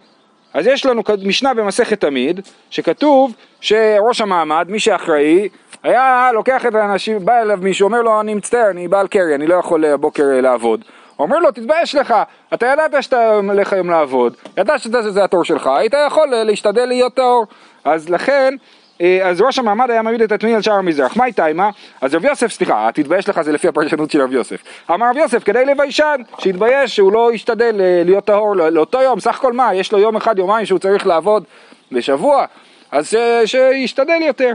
אז 0.54 0.66
יש 0.66 0.86
לנו 0.86 1.02
משנה 1.24 1.54
במסכת 1.54 2.00
תמיד, 2.00 2.40
שכתוב 2.70 3.34
שראש 3.60 4.20
המעמד, 4.20 4.66
מי 4.68 4.80
שאחראי, 4.80 5.48
היה 5.82 6.30
לוקח 6.34 6.66
את 6.66 6.74
האנשים, 6.74 7.24
בא 7.24 7.42
אליו 7.42 7.58
מישהו, 7.62 7.84
אומר 7.84 8.02
לו, 8.02 8.20
אני 8.20 8.34
מצטער, 8.34 8.70
אני 8.70 8.88
בעל 8.88 9.08
קרי, 9.08 9.34
אני 9.34 9.46
לא 9.46 9.54
יכול 9.54 9.84
הבוקר 9.84 10.40
לעבוד. 10.42 10.84
אומר 11.18 11.38
לו, 11.38 11.50
תתבייש 11.50 11.94
לך, 11.94 12.14
אתה 12.54 12.66
ידעת 12.66 13.02
שאתה 13.02 13.34
הולך 13.34 13.72
היום 13.72 13.90
לעבוד, 13.90 14.34
ידעת 14.56 14.80
שזה 14.80 15.24
התור 15.24 15.44
שלך, 15.44 15.66
היית 15.66 15.94
יכול 16.06 16.34
אה, 16.34 16.44
להשתדל 16.44 16.84
להיות 16.84 17.14
טהור. 17.14 17.46
אז 17.84 18.08
לכן, 18.08 18.54
אה, 19.00 19.28
אז 19.28 19.40
ראש 19.40 19.58
המעמד 19.58 19.90
היה 19.90 20.02
מעמיד 20.02 20.22
את 20.22 20.32
התמיד 20.32 20.54
על 20.54 20.62
שער 20.62 20.74
המזרח, 20.74 21.16
מה 21.16 21.24
איתה 21.24 21.46
עימה? 21.46 21.70
אז 22.00 22.14
רב 22.14 22.24
יוסף, 22.24 22.52
סליחה, 22.52 22.88
תתבייש 22.94 23.28
לך 23.28 23.40
זה 23.40 23.52
לפי 23.52 23.68
הפרשנות 23.68 24.10
של 24.10 24.22
רב 24.22 24.32
יוסף. 24.32 24.62
אמר 24.90 25.10
רב 25.10 25.16
יוסף, 25.16 25.44
כדי 25.44 25.64
לביישן, 25.64 26.20
שיתבייש 26.38 26.96
שהוא 26.96 27.12
לא 27.12 27.32
ישתדל 27.32 27.80
אה, 27.80 28.02
להיות 28.04 28.24
טהור 28.24 28.56
לאותו 28.56 29.02
יום, 29.02 29.20
סך 29.20 29.38
הכל 29.38 29.52
מה, 29.52 29.74
יש 29.74 29.92
לו 29.92 29.98
יום 29.98 30.16
אחד, 30.16 30.38
יומיים 30.38 30.66
שהוא 30.66 30.78
צריך 30.78 31.06
לעבוד 31.06 31.44
בשבוע, 31.92 32.44
אז 32.90 33.14
שישתדל 33.44 34.22
יותר. 34.26 34.52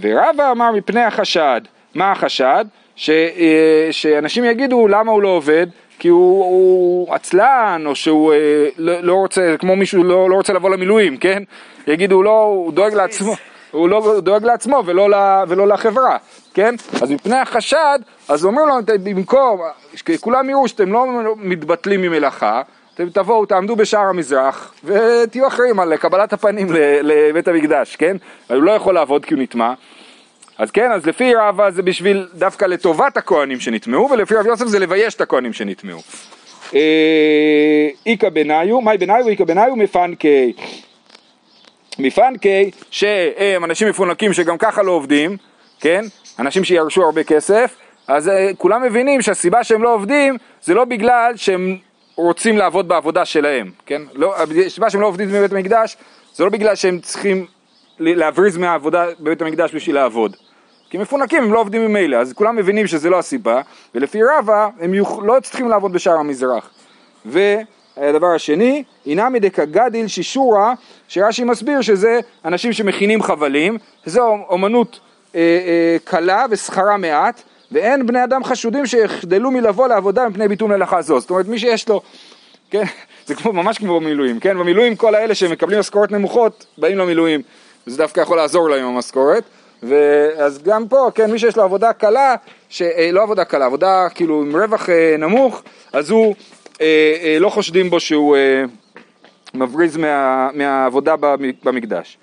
ורבא 0.00 0.50
אמר 0.50 0.72
מפני 0.72 1.02
החשד, 1.02 1.60
מה 1.94 2.12
החשד? 2.12 2.64
ש, 2.96 3.10
שאנשים 3.90 4.44
יגידו 4.44 4.88
למה 4.88 5.12
הוא 5.12 5.22
לא 5.22 5.28
עובד, 5.28 5.66
כי 6.00 6.08
הוא, 6.08 6.44
הוא 6.44 7.14
עצלן, 7.14 7.82
או 7.86 7.94
שהוא 7.94 8.32
אה, 8.32 8.38
לא, 8.78 9.00
לא 9.00 9.14
רוצה, 9.14 9.54
כמו 9.58 9.76
מישהו 9.76 10.04
לא, 10.04 10.30
לא 10.30 10.34
רוצה 10.34 10.52
לבוא 10.52 10.70
למילואים, 10.70 11.16
כן? 11.16 11.42
יגידו 11.86 12.22
לא, 12.22 12.42
הוא 12.42 12.72
דואג 12.72 12.94
לעצמו. 12.94 13.34
הוא 13.70 13.88
לא 13.88 14.20
דואג 14.20 14.44
לעצמו 14.44 14.82
ולא, 14.86 15.10
לה, 15.10 15.44
ולא 15.48 15.68
לחברה, 15.68 16.16
כן? 16.54 16.74
אז 17.02 17.10
מפני 17.10 17.36
החשד, 17.36 17.98
אז 18.28 18.44
אומרים 18.44 18.68
לו, 18.68 18.74
במקום, 19.02 19.60
כולם 20.20 20.50
יראו 20.50 20.68
שאתם 20.68 20.92
לא 20.92 21.34
מתבטלים 21.36 22.02
ממלאכה, 22.02 22.62
אתם 22.94 23.10
תבואו, 23.10 23.46
תעמדו 23.46 23.76
בשער 23.76 24.06
המזרח 24.06 24.74
ותהיו 24.84 25.46
אחראים 25.46 25.80
על 25.80 25.96
קבלת 25.96 26.32
הפנים 26.32 26.66
לבית 27.02 27.48
המקדש, 27.48 27.96
כן? 27.96 28.16
הוא 28.48 28.62
לא 28.62 28.72
יכול 28.72 28.94
לעבוד 28.94 29.24
כי 29.24 29.34
הוא 29.34 29.42
נטמע. 29.42 29.72
אז 30.60 30.70
כן, 30.70 30.92
אז 30.92 31.06
לפי 31.06 31.34
רבא 31.34 31.70
זה 31.70 31.82
בשביל 31.82 32.28
דווקא 32.34 32.64
לטובת 32.64 33.16
הכהנים 33.16 33.60
שנטמעו, 33.60 34.10
ולפי 34.10 34.34
רב 34.34 34.46
יוסף 34.46 34.66
זה 34.66 34.78
לבייש 34.78 35.14
את 35.14 35.20
הכהנים 35.20 35.52
שנטמעו. 35.52 35.98
אה, 36.74 37.88
איכא 38.06 38.28
בניו, 38.28 38.80
מאי 38.80 38.98
בניו 38.98 39.22
ואיכא 39.26 39.44
בניו 39.44 39.76
מפנקי. 39.76 40.52
מפנקי 41.98 42.70
שהם 42.90 43.64
אנשים 43.64 43.88
מפונקים 43.88 44.32
שגם 44.32 44.58
ככה 44.58 44.82
לא 44.82 44.90
עובדים, 44.90 45.36
כן? 45.80 46.04
אנשים 46.38 46.64
שירשו 46.64 47.02
הרבה 47.04 47.24
כסף, 47.24 47.76
אז 48.08 48.28
uh, 48.28 48.30
כולם 48.58 48.82
מבינים 48.82 49.22
שהסיבה 49.22 49.64
שהם 49.64 49.82
לא 49.82 49.94
עובדים 49.94 50.36
זה 50.62 50.74
לא 50.74 50.84
בגלל 50.84 51.32
שהם 51.36 51.76
רוצים 52.16 52.58
לעבוד 52.58 52.88
בעבודה 52.88 53.24
שלהם, 53.24 53.70
כן? 53.86 54.02
לא, 54.14 54.34
הסיבה 54.66 54.90
שהם 54.90 55.00
לא 55.00 55.06
עובדים 55.06 55.28
בבית 55.28 55.52
המקדש 55.52 55.96
זה 56.34 56.44
לא 56.44 56.50
בגלל 56.50 56.74
שהם 56.74 56.98
צריכים 56.98 57.46
להבריז 57.98 58.56
מהעבודה 58.56 59.06
בבית 59.20 59.42
המקדש 59.42 59.74
בשביל 59.74 59.94
לעבוד. 59.94 60.36
כי 60.90 60.98
מפונקים 60.98 61.42
הם 61.42 61.52
לא 61.52 61.60
עובדים 61.60 61.86
ממילא, 61.86 62.16
אז 62.16 62.32
כולם 62.32 62.56
מבינים 62.56 62.86
שזה 62.86 63.10
לא 63.10 63.18
הסיבה, 63.18 63.60
ולפי 63.94 64.18
רבא 64.22 64.68
הם 64.80 64.94
יוכ... 64.94 65.18
לא 65.22 65.40
צריכים 65.42 65.68
לעבוד 65.68 65.92
בשער 65.92 66.16
המזרח. 66.16 66.70
והדבר 67.26 68.26
השני, 68.34 68.84
אינמי 69.06 69.40
דקגדיל 69.40 70.06
שישורה, 70.08 70.74
שרש"י 71.08 71.44
מסביר 71.44 71.80
שזה 71.80 72.20
אנשים 72.44 72.72
שמכינים 72.72 73.22
חבלים, 73.22 73.78
זו 74.06 74.28
אומנות 74.48 75.00
אה, 75.34 75.40
אה, 75.40 75.96
קלה 76.04 76.46
ושכרה 76.50 76.96
מעט, 76.96 77.42
ואין 77.72 78.06
בני 78.06 78.24
אדם 78.24 78.44
חשודים 78.44 78.86
שיחדלו 78.86 79.50
מלבוא 79.50 79.88
לעבודה 79.88 80.28
מפני 80.28 80.48
ביטול 80.48 80.70
מלאכה 80.70 81.02
זו. 81.02 81.20
זאת 81.20 81.30
אומרת, 81.30 81.48
מי 81.48 81.58
שיש 81.58 81.88
לו, 81.88 82.00
כן, 82.70 82.84
זה 83.26 83.34
כמו, 83.34 83.52
ממש 83.52 83.78
כמו 83.78 84.00
במילואים, 84.00 84.40
כן, 84.40 84.58
במילואים 84.58 84.96
כל 84.96 85.14
האלה 85.14 85.34
שמקבלים 85.34 85.78
משכורת 85.78 86.12
נמוכות, 86.12 86.66
באים 86.78 86.98
למילואים, 86.98 87.42
וזה 87.86 87.96
דווקא 87.96 88.20
יכול 88.20 88.36
לעזור 88.36 88.70
להם 88.70 88.84
עם 88.84 88.94
המשכורת. 88.94 89.44
ואז 89.82 90.62
גם 90.62 90.88
פה, 90.88 91.08
כן, 91.14 91.30
מי 91.30 91.38
שיש 91.38 91.56
לו 91.56 91.62
עבודה 91.62 91.92
קלה, 91.92 92.34
ש... 92.68 92.82
אה, 92.82 93.10
לא 93.12 93.22
עבודה 93.22 93.44
קלה, 93.44 93.66
עבודה 93.66 94.08
כאילו 94.14 94.42
עם 94.42 94.56
רווח 94.56 94.90
אה, 94.90 95.16
נמוך, 95.18 95.62
אז 95.92 96.10
הוא, 96.10 96.34
אה, 96.80 97.16
אה, 97.22 97.36
לא 97.38 97.48
חושדים 97.48 97.90
בו 97.90 98.00
שהוא 98.00 98.36
אה, 98.36 98.64
מבריז 99.54 99.96
מה, 99.96 100.48
מהעבודה 100.54 101.14
במקדש. 101.64 102.18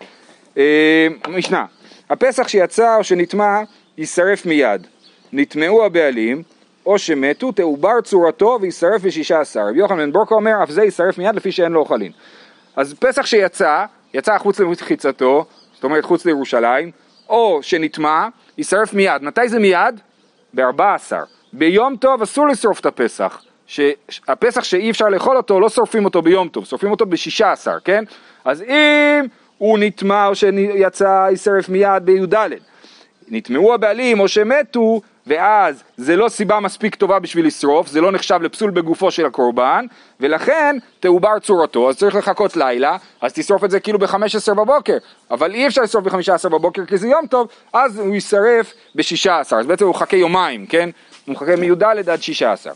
אה, 0.58 1.08
משנה, 1.30 1.66
הפסח 2.10 2.48
שיצא 2.48 2.98
או 2.98 3.04
שנטמע 3.04 3.62
יישרף 3.98 4.46
מיד. 4.46 4.88
נטמעו 5.34 5.86
הבעלים, 5.86 6.44
או 6.86 6.98
שמתו, 7.00 7.52
תעובר 7.52 8.02
צורתו 8.04 8.58
ויישרף 8.62 9.02
בשישה 9.02 9.40
עשר. 9.40 9.60
רבי 9.70 9.80
יוחנן 9.80 9.98
בן 9.98 10.12
ברוקה 10.12 10.36
אומר, 10.36 10.64
אף 10.64 10.70
זה 10.70 10.84
יישרף 10.84 11.18
מיד 11.18 11.36
לפי 11.36 11.52
שאין 11.52 11.72
לו 11.72 11.80
אוכלין. 11.80 12.12
אז 12.76 12.94
פסח 13.00 13.26
שיצא, 13.26 13.86
יצא 14.14 14.38
חוץ 14.38 14.60
למחיצתו, 14.60 15.46
זאת 15.74 15.84
אומרת 15.84 16.04
חוץ 16.04 16.26
לירושלים, 16.26 16.92
או 17.30 17.60
שנטמע, 17.62 18.28
יישרף 18.58 18.94
מיד. 18.94 19.22
מתי 19.22 19.50
זה 19.50 19.60
מיד? 19.60 20.02
ב-14. 20.54 21.14
ביום 21.54 21.96
טוב 21.96 22.22
אסור 22.22 22.48
לשרוף 22.48 22.80
את 22.80 22.86
הפסח. 22.86 23.42
שהפסח 23.68 24.64
שאי 24.64 24.90
אפשר 24.90 25.06
לאכול 25.06 25.38
אותו, 25.38 25.60
לא 25.60 25.70
שורפים 25.70 26.06
אותו 26.06 26.22
ביום 26.22 26.48
טוב, 26.48 26.66
שורפים 26.66 26.92
אותו 26.92 27.06
בשישה 27.06 27.52
עשר, 27.52 27.78
כן? 27.84 28.04
אז 28.46 28.62
אם 28.62 29.26
הוא 29.58 29.80
נטמע 29.80 30.28
או 30.28 30.36
שיצא, 30.36 31.28
יישרף 31.30 31.70
מיד 31.70 32.04
בי"ד. 32.06 32.50
נטמעו 33.28 33.74
הבעלים 33.74 34.20
או 34.20 34.28
שמתו, 34.28 35.02
ואז 35.28 35.84
זה 35.98 36.16
לא 36.16 36.30
סיבה 36.30 36.60
מספיק 36.60 36.96
טובה 36.96 37.20
בשביל 37.20 37.48
לשרוף, 37.48 37.88
זה 37.88 38.02
לא 38.02 38.12
נחשב 38.12 38.40
לפסול 38.42 38.72
בגופו 38.72 39.12
של 39.12 39.26
הקורבן, 39.26 39.86
ולכן 40.20 40.78
תעובר 41.00 41.40
צורתו, 41.40 41.90
אז 41.90 41.98
צריך 41.98 42.16
לחכות 42.16 42.58
לילה, 42.58 42.98
אז 43.22 43.34
תשרוף 43.34 43.64
את 43.64 43.72
זה 43.72 43.80
כאילו 43.80 44.00
ב-15 44.00 44.54
בבוקר, 44.54 44.98
אבל 45.32 45.54
אי 45.54 45.68
אפשר 45.68 45.82
לשרוף 45.82 46.04
ב-15 46.04 46.50
בבוקר 46.50 46.86
כי 46.86 46.98
זה 46.98 47.08
יום 47.08 47.28
טוב, 47.28 47.48
אז 47.74 48.00
הוא 48.00 48.14
יישרף 48.16 48.74
ב-16, 48.96 49.56
אז 49.56 49.66
בעצם 49.66 49.86
הוא 49.86 49.94
מחכה 49.94 50.18
יומיים, 50.18 50.66
כן? 50.66 50.90
הוא 51.26 51.34
מחכה 51.34 51.56
מי"ד 51.56 51.84
עד 51.84 52.22
16. 52.22 52.74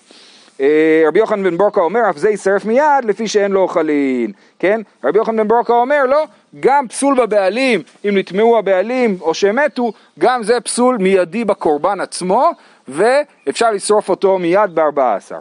אה, 0.61 1.03
רבי 1.07 1.19
יוחנן 1.19 1.43
בן 1.43 1.57
ברוקה 1.57 1.81
אומר, 1.81 2.09
אף 2.09 2.17
זה 2.17 2.29
יישרף 2.29 2.65
מיד 2.65 3.05
לפי 3.05 3.27
שאין 3.27 3.51
לו 3.51 3.61
אוכלין, 3.61 4.31
כן? 4.59 4.81
רבי 5.03 5.17
יוחנן 5.17 5.37
בן 5.37 5.47
ברוקה 5.47 5.73
אומר, 5.73 6.05
לא, 6.05 6.25
גם 6.59 6.87
פסול 6.87 7.15
בבעלים, 7.15 7.81
אם 8.05 8.17
נטמעו 8.17 8.57
הבעלים 8.57 9.17
או 9.21 9.33
שהם 9.33 9.55
מתו, 9.55 9.93
גם 10.19 10.43
זה 10.43 10.61
פסול 10.61 10.97
מיידי 10.97 11.45
בקורבן 11.45 11.99
עצמו, 11.99 12.51
ואפשר 12.87 13.71
לשרוף 13.71 14.09
אותו 14.09 14.39
מיד 14.39 14.75
בארבע 14.75 15.15
עשר. 15.15 15.39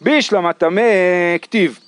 בישלמה 0.00 0.52
טמא 0.52 0.82
כתיב, 1.42 1.78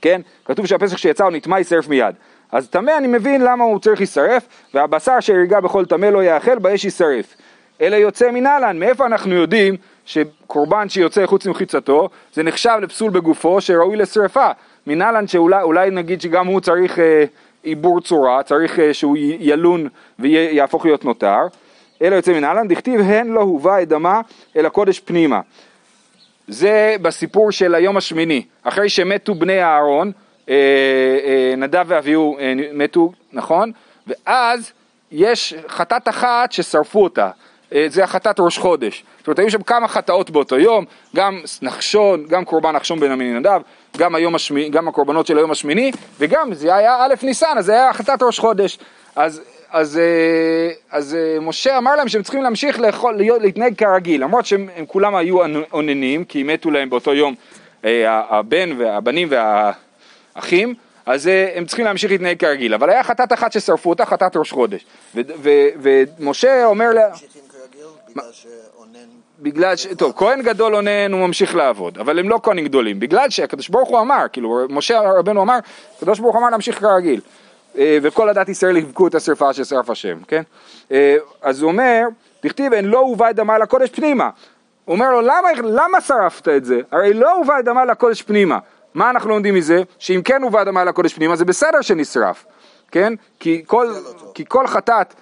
כן? 0.00 0.20
כתוב 0.44 0.66
שהפסח 0.66 0.96
שיצא 0.96 1.24
הוא 1.24 1.32
נטמע 1.32 1.58
יישרף 1.58 1.88
מיד. 1.88 2.14
אז 2.52 2.68
טמא 2.68 2.92
אני 2.98 3.06
מבין 3.06 3.40
למה 3.40 3.64
הוא 3.64 3.80
צריך 3.80 4.00
להישרף, 4.00 4.42
והבשר 4.74 5.20
שהרגע 5.20 5.60
בכל 5.60 5.84
טמא 5.84 6.06
לא 6.06 6.24
יאכל 6.24 6.58
באש 6.58 6.84
יישרף. 6.84 7.36
אלא 7.80 7.96
יוצא 7.96 8.30
מנהלן, 8.30 8.78
מאיפה 8.78 9.06
אנחנו 9.06 9.34
יודעים 9.34 9.76
שקורבן 10.06 10.88
שיוצא 10.88 11.26
חוץ 11.26 11.46
ממחיצתו, 11.46 12.08
זה 12.34 12.42
נחשב 12.42 12.78
לפסול 12.82 13.10
בגופו 13.10 13.60
שראוי 13.60 13.96
לשרפה. 13.96 14.50
מנהלן 14.86 15.26
שאולי 15.26 15.90
נגיד 15.90 16.20
שגם 16.20 16.46
הוא 16.46 16.60
צריך 16.60 16.98
אה, 16.98 17.24
עיבור 17.62 18.00
צורה, 18.00 18.42
צריך 18.42 18.78
אה, 18.78 18.94
שהוא 18.94 19.16
ילון 19.40 19.88
ויהפוך 20.18 20.84
להיות 20.84 21.04
נותר. 21.04 21.38
אלא 22.02 22.16
יוצא 22.16 22.32
מנהלן, 22.32 22.68
דכתיב 22.68 23.00
הן 23.00 23.28
לא 23.28 23.40
הובא 23.40 23.82
אדמה 23.82 24.20
אל 24.56 24.66
הקודש 24.66 25.00
פנימה. 25.00 25.40
זה 26.48 26.96
בסיפור 27.02 27.52
של 27.52 27.74
היום 27.74 27.96
השמיני, 27.96 28.42
אחרי 28.62 28.88
שמתו 28.88 29.34
בני 29.34 29.62
אהרון, 29.62 30.12
אה, 30.48 30.54
אה, 31.24 31.54
נדב 31.56 31.84
ואביהו 31.88 32.38
אה, 32.38 32.54
מתו, 32.72 33.12
נכון? 33.32 33.72
ואז 34.06 34.72
יש 35.12 35.54
חטאת 35.68 36.08
אחת 36.08 36.52
ששרפו 36.52 37.02
אותה, 37.02 37.30
זה 37.86 38.04
החטאת 38.04 38.40
ראש 38.40 38.58
חודש. 38.58 39.04
זאת 39.18 39.26
אומרת, 39.26 39.38
היו 39.38 39.50
שם 39.50 39.62
כמה 39.62 39.88
חטאות 39.88 40.30
באותו 40.30 40.58
יום, 40.58 40.84
גם 41.16 41.40
נחשון, 41.62 42.26
גם 42.28 42.44
קורבן 42.44 42.70
נחשון 42.70 43.00
בן 43.00 43.10
עמי 43.10 43.32
נדב, 43.32 43.60
גם, 43.96 44.14
גם 44.70 44.88
הקורבנות 44.88 45.26
של 45.26 45.38
היום 45.38 45.50
השמיני, 45.50 45.92
וגם 46.18 46.54
זה 46.54 46.74
היה 46.74 46.96
א' 47.00 47.14
ניסן, 47.22 47.54
אז 47.58 47.64
זה 47.64 47.72
היה 47.72 47.92
חטאת 47.92 48.22
ראש 48.22 48.38
חודש. 48.38 48.78
אז, 49.16 49.40
אז, 49.70 49.98
אה, 49.98 50.70
אז 50.90 51.14
אה, 51.14 51.40
משה 51.40 51.78
אמר 51.78 51.96
להם 51.96 52.08
שהם 52.08 52.22
צריכים 52.22 52.42
להמשיך 52.42 52.80
לאכול, 52.80 53.16
להיות, 53.16 53.42
להתנהג 53.42 53.74
כרגיל, 53.74 54.22
למרות 54.22 54.46
שהם 54.46 54.68
כולם 54.86 55.14
היו 55.14 55.38
אוננים, 55.72 56.24
כי 56.24 56.42
מתו 56.42 56.70
להם 56.70 56.90
באותו 56.90 57.14
יום 57.14 57.34
הבן 58.30 58.70
והבנים 58.78 59.28
והאחים, 59.30 60.74
אז 61.06 61.30
הם 61.54 61.66
צריכים 61.66 61.84
להמשיך 61.84 62.10
להתנהג 62.10 62.38
כרגיל, 62.38 62.74
אבל 62.74 62.90
היה 62.90 63.02
חטאת 63.02 63.32
אחת 63.32 63.52
ששרפו 63.52 63.90
אותה, 63.90 64.06
חטאת 64.06 64.36
ראש 64.36 64.52
חודש. 64.52 64.86
ומשה 65.14 66.66
אומר 66.66 66.90
לה... 66.90 67.08
בגלל 69.38 69.76
ש... 69.76 69.86
טוב, 69.86 70.12
כהן 70.16 70.42
גדול 70.42 70.74
אונן 70.74 71.12
הוא 71.12 71.26
ממשיך 71.26 71.54
לעבוד, 71.54 71.98
אבל 71.98 72.18
הם 72.18 72.28
לא 72.28 72.40
כהנים 72.42 72.64
גדולים, 72.64 73.00
בגלל 73.00 73.30
שהקדוש 73.30 73.68
ברוך 73.68 73.88
הוא 73.88 74.00
אמר, 74.00 74.24
כאילו, 74.32 74.66
משה 74.70 75.00
רבנו 75.00 75.42
אמר, 75.42 75.58
הקדוש 75.96 76.18
ברוך 76.20 76.34
הוא 76.34 76.40
אמר 76.40 76.50
להמשיך 76.50 76.80
כרגיל. 76.80 77.20
אה, 77.78 77.98
וכל 78.02 78.28
הדת 78.28 78.48
ישראל 78.48 78.76
יבכו 78.76 79.06
את 79.06 79.14
השרפה 79.14 79.52
ששרף 79.52 79.90
השם, 79.90 80.18
כן? 80.28 80.42
אה, 80.92 81.16
אז 81.42 81.62
הוא 81.62 81.70
אומר, 81.70 82.02
תכתיב, 82.40 82.72
אין 82.72 82.84
לא 82.84 82.98
הובא 82.98 83.30
את 83.30 83.36
דמה 83.36 83.58
לקודש 83.58 83.90
פנימה. 83.90 84.30
הוא 84.84 84.94
אומר 84.94 85.10
לו, 85.10 85.20
למה, 85.20 85.48
למה 85.64 86.00
שרפת 86.00 86.48
את 86.48 86.64
זה? 86.64 86.80
הרי 86.90 87.14
לא 87.14 87.32
הובא 87.32 87.58
את 87.58 87.64
דמה 87.64 87.84
לקודש 87.84 88.22
פנימה. 88.22 88.58
מה 88.94 89.10
אנחנו 89.10 89.30
לומדים 89.30 89.54
מזה? 89.54 89.82
שאם 89.98 90.20
כן 90.24 90.42
הובא 90.42 90.64
דמה 90.64 90.84
לקודש 90.84 91.14
פנימה, 91.14 91.36
זה 91.36 91.44
בסדר 91.44 91.80
שנשרף, 91.80 92.44
כן? 92.90 93.12
כי 93.40 93.62
כל, 93.66 93.94
כי 94.34 94.44
כל 94.48 94.66
חטאת 94.66 95.14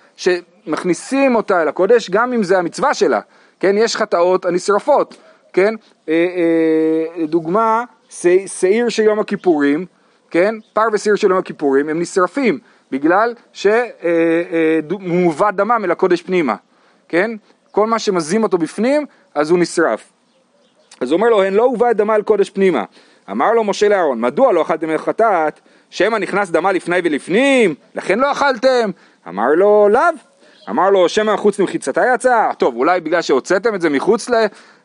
שמכניסים 0.71 1.35
אותה 1.35 1.63
אל 1.63 1.69
הקודש, 1.69 2.11
גם 2.11 2.33
אם 2.33 2.43
זה 2.43 2.59
המצווה 2.59 2.95
שלה, 2.95 3.21
כן? 3.61 3.75
יש 3.79 3.97
חטאות 3.97 4.45
הנשרפות, 4.45 5.17
כן? 5.53 5.75
אה, 6.09 6.15
אה, 7.19 7.27
דוגמה, 7.27 7.85
שעיר 8.47 8.89
של 8.89 9.03
יום 9.03 9.21
הכיפורים, 9.21 9.87
כן? 10.31 10.55
פר 10.73 10.87
ושעיר 10.93 11.17
של 11.17 11.31
יום 11.31 11.39
הכיפורים, 11.39 11.89
הם 11.89 12.01
נשרפים 12.01 12.59
בגלל 12.91 13.35
שמובא 13.53 15.47
אה, 15.47 15.51
דמם 15.51 15.81
אל 15.85 15.91
הקודש 15.91 16.23
פנימה, 16.23 16.55
כן? 17.09 17.31
כל 17.71 17.87
מה 17.87 17.99
שמזים 17.99 18.43
אותו 18.43 18.59
בפנים, 18.59 19.07
אז 19.35 19.51
הוא 19.51 19.59
נשרף. 19.59 20.13
אז 21.01 21.11
הוא 21.11 21.17
אומר 21.17 21.29
לו, 21.29 21.43
הן 21.43 21.55
לא 21.55 21.63
הובא 21.63 21.93
דמה 21.93 22.15
אל 22.15 22.23
קודש 22.23 22.51
פנימה. 22.51 22.85
אמר 23.31 23.53
לו 23.53 23.65
משה 23.65 23.89
לאהרון, 23.89 24.21
מדוע 24.21 24.53
לא 24.53 24.63
אכלתם 24.63 24.95
את 24.95 25.01
חטאת, 25.01 25.61
שמא 25.91 26.17
נכנס 26.17 26.51
דמה 26.51 26.73
לפני 26.73 26.97
ולפנים, 27.05 27.75
לכן 27.95 28.19
לא 28.19 28.33
אכלתם? 28.33 28.91
אמר 29.29 29.55
לו, 29.57 29.89
לאו. 29.89 30.30
אמר 30.71 30.91
לו, 30.91 31.09
שמא 31.09 31.35
מחוץ 31.35 31.59
למחיצתה 31.59 32.03
יצא? 32.15 32.53
טוב, 32.59 32.77
אולי 32.77 33.01
בגלל 33.01 33.23
שהוצאתם 33.23 33.75
את 33.75 33.81
זה 33.81 33.91
מחוץ 33.91 34.31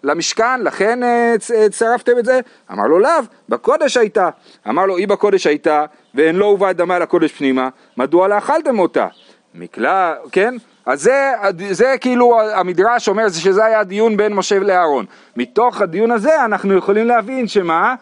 למשכן, 0.03 0.61
לכן 0.61 1.03
אה, 1.03 1.35
אה, 1.55 1.69
צרפתם 1.69 2.19
את 2.19 2.25
זה? 2.25 2.39
אמר 2.71 2.87
לו, 2.87 2.99
לאו, 2.99 3.09
בקודש 3.49 3.97
הייתה. 3.97 4.29
אמר 4.69 4.85
לו, 4.85 4.97
היא 4.97 5.07
בקודש 5.07 5.47
הייתה, 5.47 5.85
ואין 6.15 6.35
לא 6.35 6.45
הובא 6.45 6.71
דמה 6.71 6.99
לקודש 6.99 7.31
פנימה, 7.31 7.69
מדוע 7.97 8.27
לא 8.27 8.37
אכלתם 8.37 8.79
אותה? 8.79 9.07
מקלע, 9.55 10.13
כן? 10.31 10.55
אז 10.85 11.01
זה, 11.01 11.31
זה 11.71 11.95
כאילו 12.01 12.41
המדרש 12.41 13.09
אומר 13.09 13.29
שזה 13.29 13.65
היה 13.65 13.79
הדיון 13.79 14.17
בין 14.17 14.33
משה 14.33 14.59
לאהרון. 14.59 15.05
מתוך 15.35 15.81
הדיון 15.81 16.11
הזה 16.11 16.45
אנחנו 16.45 16.73
יכולים 16.77 17.07
להבין 17.07 17.47
שמה? 17.47 17.95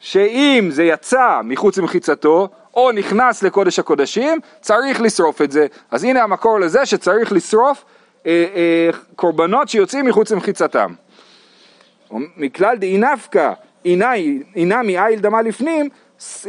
שאם 0.00 0.68
זה 0.70 0.84
יצא 0.84 1.40
מחוץ 1.44 1.78
למחיצתו, 1.78 2.48
או 2.74 2.92
נכנס 2.92 3.42
לקודש 3.42 3.78
הקודשים, 3.78 4.40
צריך 4.60 5.00
לשרוף 5.00 5.42
את 5.42 5.52
זה. 5.52 5.66
אז 5.90 6.04
הנה 6.04 6.22
המקור 6.22 6.60
לזה 6.60 6.86
שצריך 6.86 7.32
לשרוף 7.32 7.84
אה, 8.26 8.44
אה, 8.54 8.90
קורבנות 9.16 9.68
שיוצאים 9.68 10.06
מחוץ 10.06 10.32
למחיצתם. 10.32 10.94
מכלל 12.36 12.76
דאי 12.76 12.98
נפקא, 12.98 13.52
אינה 13.84 14.82
מאיל 14.82 15.20
דמה 15.20 15.42
לפנים, 15.42 15.88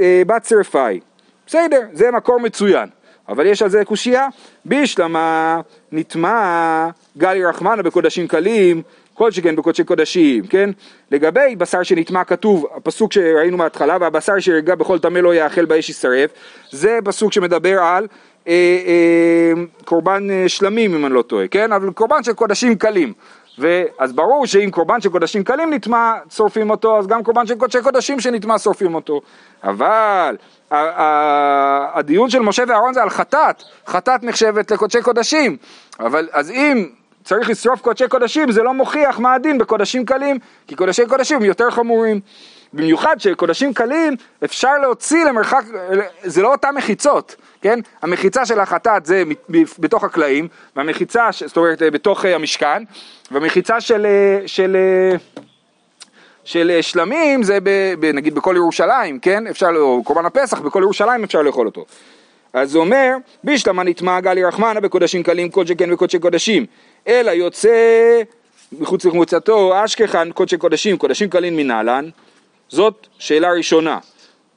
אה, 0.01 0.21
בת 0.27 0.45
שרפאי. 0.45 0.99
בסדר, 1.47 1.81
זה 1.93 2.11
מקור 2.11 2.39
מצוין. 2.39 2.89
אבל 3.29 3.45
יש 3.45 3.61
על 3.61 3.69
זה 3.69 3.85
קושייה, 3.85 4.27
בישלמה 4.65 5.61
נטמע 5.91 6.89
גלי 7.17 7.45
רחמנה 7.45 7.83
בקודשים 7.83 8.27
קלים, 8.27 8.81
כל 9.13 9.31
שכן 9.31 9.55
בקודשי 9.55 9.83
קודשים, 9.83 10.47
כן? 10.47 10.69
לגבי 11.11 11.55
בשר 11.55 11.83
שנטמע 11.83 12.23
כתוב, 12.23 12.67
הפסוק 12.75 13.13
שראינו 13.13 13.57
מההתחלה, 13.57 13.97
והבשר 14.01 14.39
שירגע 14.39 14.75
בכל 14.75 14.99
טמא 14.99 15.19
לא 15.19 15.35
יאכל 15.35 15.65
באש 15.65 15.89
יישרף, 15.89 16.31
זה 16.71 16.99
פסוק 17.03 17.33
שמדבר 17.33 17.79
על 17.79 18.07
אה, 18.47 18.53
אה, 18.87 19.63
קורבן 19.85 20.27
אה, 20.31 20.49
שלמים 20.49 20.95
אם 20.95 21.05
אני 21.05 21.13
לא 21.13 21.21
טועה, 21.21 21.47
כן? 21.47 21.71
אבל 21.71 21.91
קורבן 21.91 22.23
של 22.23 22.33
קודשים 22.33 22.75
קלים. 22.75 23.13
ואז 23.57 24.13
ברור 24.13 24.45
שאם 24.45 24.69
קורבן 24.71 25.01
של 25.01 25.09
קודשים 25.09 25.43
קלים 25.43 25.73
נטמע, 25.73 26.13
שורפים 26.29 26.69
אותו, 26.69 26.99
אז 26.99 27.07
גם 27.07 27.23
קורבן 27.23 27.47
של 27.47 27.55
קודשי 27.55 27.81
קודשים 27.83 28.19
שנטמע, 28.19 28.59
שורפים 28.59 28.95
אותו. 28.95 29.21
אבל 29.63 30.35
הדיון 31.93 32.29
של 32.29 32.39
משה 32.39 32.63
ואהרון 32.67 32.93
זה 32.93 33.01
על 33.01 33.09
חטאת, 33.09 33.63
חטאת 33.87 34.23
נחשבת 34.23 34.71
לקודשי 34.71 35.01
קודשים. 35.01 35.57
אבל 35.99 36.29
אז 36.31 36.51
אם 36.51 36.89
צריך 37.23 37.49
לשרוף 37.49 37.81
קודשי 37.81 38.07
קודשים, 38.07 38.51
זה 38.51 38.63
לא 38.63 38.73
מוכיח 38.73 39.19
מה 39.19 39.33
הדין 39.33 39.57
בקודשים 39.57 40.05
קלים, 40.05 40.39
כי 40.67 40.75
קודשי 40.75 41.05
קודשים 41.05 41.43
יותר 41.43 41.71
חמורים. 41.71 42.19
במיוחד 42.73 43.15
שקודשים 43.19 43.73
קלים 43.73 44.15
אפשר 44.43 44.77
להוציא 44.81 45.25
למרחק, 45.25 45.63
זה 46.23 46.41
לא 46.41 46.51
אותם 46.51 46.75
מחיצות, 46.75 47.35
כן? 47.61 47.79
המחיצה 48.01 48.45
של 48.45 48.59
החטאת 48.59 49.05
זה 49.05 49.23
בתוך 49.79 50.03
הקלעים, 50.03 50.47
והמחיצה, 50.75 51.29
זאת 51.45 51.57
אומרת 51.57 51.81
בתוך 51.81 52.25
המשכן, 52.25 52.83
והמחיצה 53.31 53.81
של, 53.81 54.07
של, 54.45 54.77
של 56.43 56.77
שלמים 56.81 57.43
זה 57.43 57.57
ב, 57.63 57.69
ב, 57.99 58.05
נגיד 58.05 58.35
בכל 58.35 58.53
ירושלים, 58.55 59.19
כן? 59.19 59.47
אפשר, 59.47 59.69
או 59.75 60.03
קורבן 60.03 60.25
הפסח, 60.25 60.59
בכל 60.59 60.79
ירושלים 60.83 61.23
אפשר 61.23 61.41
לאכול 61.41 61.67
אותו. 61.67 61.85
אז 62.53 62.75
אומר, 62.75 63.15
בישלמה 63.43 63.83
נטמע 63.83 64.19
גלי 64.19 64.43
רחמנה 64.43 64.79
בקודשים 64.79 65.23
קלים 65.23 65.49
כל 65.49 65.65
שכן 65.65 65.93
וקודשי 65.93 66.19
קודשים, 66.19 66.65
אלא 67.07 67.31
יוצא 67.31 67.69
מחוץ 68.71 69.05
לקבוצתו 69.05 69.85
אשכחן 69.85 70.31
קודשי 70.31 70.57
קודשים, 70.57 70.97
קודשים 70.97 71.29
קלים 71.29 71.57
מנהלן, 71.57 72.09
זאת 72.69 73.07
שאלה 73.19 73.51
ראשונה. 73.51 73.99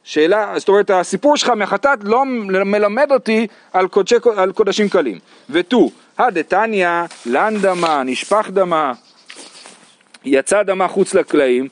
שאלה, 0.05 0.55
זאת 0.57 0.69
אומרת 0.69 0.91
הסיפור 0.91 1.37
שלך 1.37 1.51
מחטאת 1.51 1.99
לא 2.03 2.25
מלמד 2.65 3.13
אותי 3.13 3.47
על, 3.73 3.89
קודשי, 3.89 4.15
על 4.37 4.53
קודשים 4.53 4.89
קלים. 4.89 5.19
ותו, 5.51 5.91
הדתניא, 6.19 6.89
לן 7.27 7.55
דמה, 7.61 8.03
נשפך 8.03 8.49
דמה, 8.53 8.93
יצא 10.25 10.63
דמה 10.63 10.89
חוץ 10.89 11.15
לקלעים, 11.15 11.69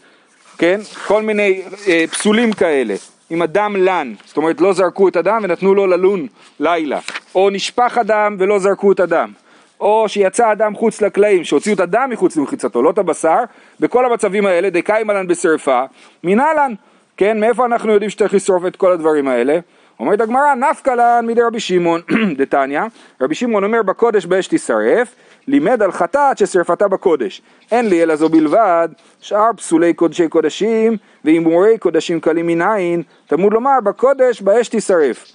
כן? 0.59 0.81
כל 1.07 1.23
מיני 1.23 1.63
אה, 1.89 2.05
פסולים 2.11 2.53
כאלה. 2.53 2.95
עם 3.33 3.43
הדם 3.43 3.77
לן, 3.79 4.15
זאת 4.25 4.37
אומרת 4.37 4.61
לא 4.61 4.73
זרקו 4.73 5.09
את 5.09 5.17
הדם 5.17 5.41
ונתנו 5.43 5.75
לו 5.75 5.87
ללון 5.87 6.27
לילה, 6.61 6.99
או 7.35 7.51
נשפך 7.51 7.99
הדם 7.99 8.37
ולא 8.39 8.59
זרקו 8.59 8.93
את 8.93 9.01
הדם, 9.01 9.33
או 9.81 10.09
שיצא 10.09 10.49
הדם 10.49 10.75
חוץ 10.75 11.03
לקלעים, 11.03 11.45
שהוציאו 11.45 11.75
את 11.75 11.81
הדם 11.81 12.09
מחוץ 12.13 12.37
למחיצתו, 12.37 12.83
לא 12.83 12.91
את 12.91 12.99
הבשר, 12.99 13.39
בכל 13.81 14.07
המצבים 14.07 14.47
האלה 14.47 14.71
דקאי 14.71 15.05
מלן 15.05 15.27
בשרפה, 15.27 15.83
מנהלן, 16.25 16.73
כן, 17.17 17.41
מאיפה 17.41 17.65
אנחנו 17.65 17.93
יודעים 17.93 18.11
שצריך 18.11 18.35
לשרוף 18.35 18.67
את 18.67 18.77
כל 18.77 18.93
הדברים 18.93 19.29
האלה? 19.29 19.59
אומרת 20.03 20.21
הגמרא, 20.21 20.55
נפקא 20.55 20.91
לן 20.91 21.27
מידי 21.27 21.43
רבי 21.43 21.61
שמעון, 21.61 22.01
דתניא, 22.39 22.81
רבי 23.21 23.35
שמעון 23.35 23.65
אומר 23.65 23.83
בקודש 23.83 24.27
באש 24.27 24.47
תישרף, 24.47 25.15
לימד 25.49 25.83
על 25.83 25.93
חטאת 25.93 26.39
ששרפתה 26.39 26.89
בקודש. 26.89 27.43
אין 27.71 27.89
לי 27.89 28.03
אלא 28.03 28.17
זו 28.17 28.29
בלבד, 28.29 28.89
שאר 29.21 29.51
פסולי 29.57 29.95
קודשי 29.95 30.29
קודשים 30.29 30.97
והימורי 31.25 31.79
קודשים 31.79 32.21
קלים 32.21 32.47
מנין, 32.47 33.03
תלמוד 33.27 33.53
לומר 33.53 33.81
בקודש 33.85 34.41
באש 34.43 34.69
תישרף. 34.69 35.27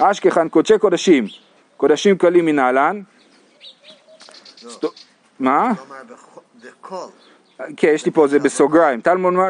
אשכחן 0.00 0.48
קודשי 0.48 0.78
קודשים, 0.78 1.24
קודשים 1.76 2.18
קלים 2.18 2.46
מנהלן. 2.46 3.00
לא. 4.82 4.90
מה? 5.40 5.72
כן, 7.76 7.88
יש 7.94 8.06
לי 8.06 8.12
פה, 8.12 8.26
זה 8.26 8.38
בסוגריים. 8.38 9.00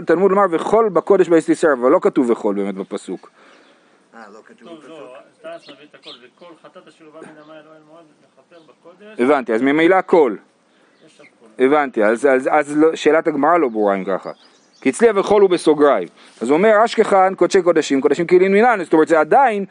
תלמוד 0.06 0.30
לומר 0.30 0.44
וחול 0.50 0.88
בקודש 0.88 1.28
באש 1.28 1.44
תישרף, 1.44 1.78
אבל 1.78 1.90
לא 1.90 1.98
כתוב 2.02 2.30
וחול 2.30 2.54
באמת 2.54 2.74
בפסוק. 2.74 3.30
אה, 4.16 4.22
לא 4.34 4.40
כתוב 4.44 4.68
טוב, 4.68 4.78
בפסוק. 4.78 4.98
תעש 5.42 5.68
נביא 5.68 5.86
את 5.90 5.94
הכל, 5.94 6.10
וכל 6.22 6.52
חטאת 6.62 6.88
אשר 6.88 7.04
בא 7.14 7.20
מן 7.20 7.42
המים 7.44 7.62
אלוהים 7.64 7.82
מאוד 7.86 8.04
לכפר 8.22 8.60
בקודש, 8.68 9.20
הבנתי, 9.20 9.54
אז 9.54 9.62
ממילא 9.62 9.96
כל. 10.06 10.36
הבנתי, 11.58 12.04
אז, 12.04 12.26
אז, 12.26 12.48
אז 12.52 12.76
לא, 12.76 12.96
שאלת 12.96 13.26
הגמרא 13.26 13.58
לא 13.58 13.68
ברורה 13.68 13.94
אם 13.94 14.04
ככה. 14.04 14.30
כי 14.80 14.90
אצלי 14.90 15.08
וחול 15.14 15.42
הוא 15.42 15.50
בסוגריים. 15.50 16.08
אז 16.40 16.48
הוא 16.48 16.56
אומר 16.56 16.84
אשכחן 16.84 17.34
קודשי 17.34 17.62
קודשים, 17.62 18.00
קודשים 18.00 18.26
כאילו 18.26 18.48
מינן, 18.48 18.84
זאת 18.84 18.92
אומרת 18.92 19.08
זה 19.08 19.20
עדיין 19.20 19.64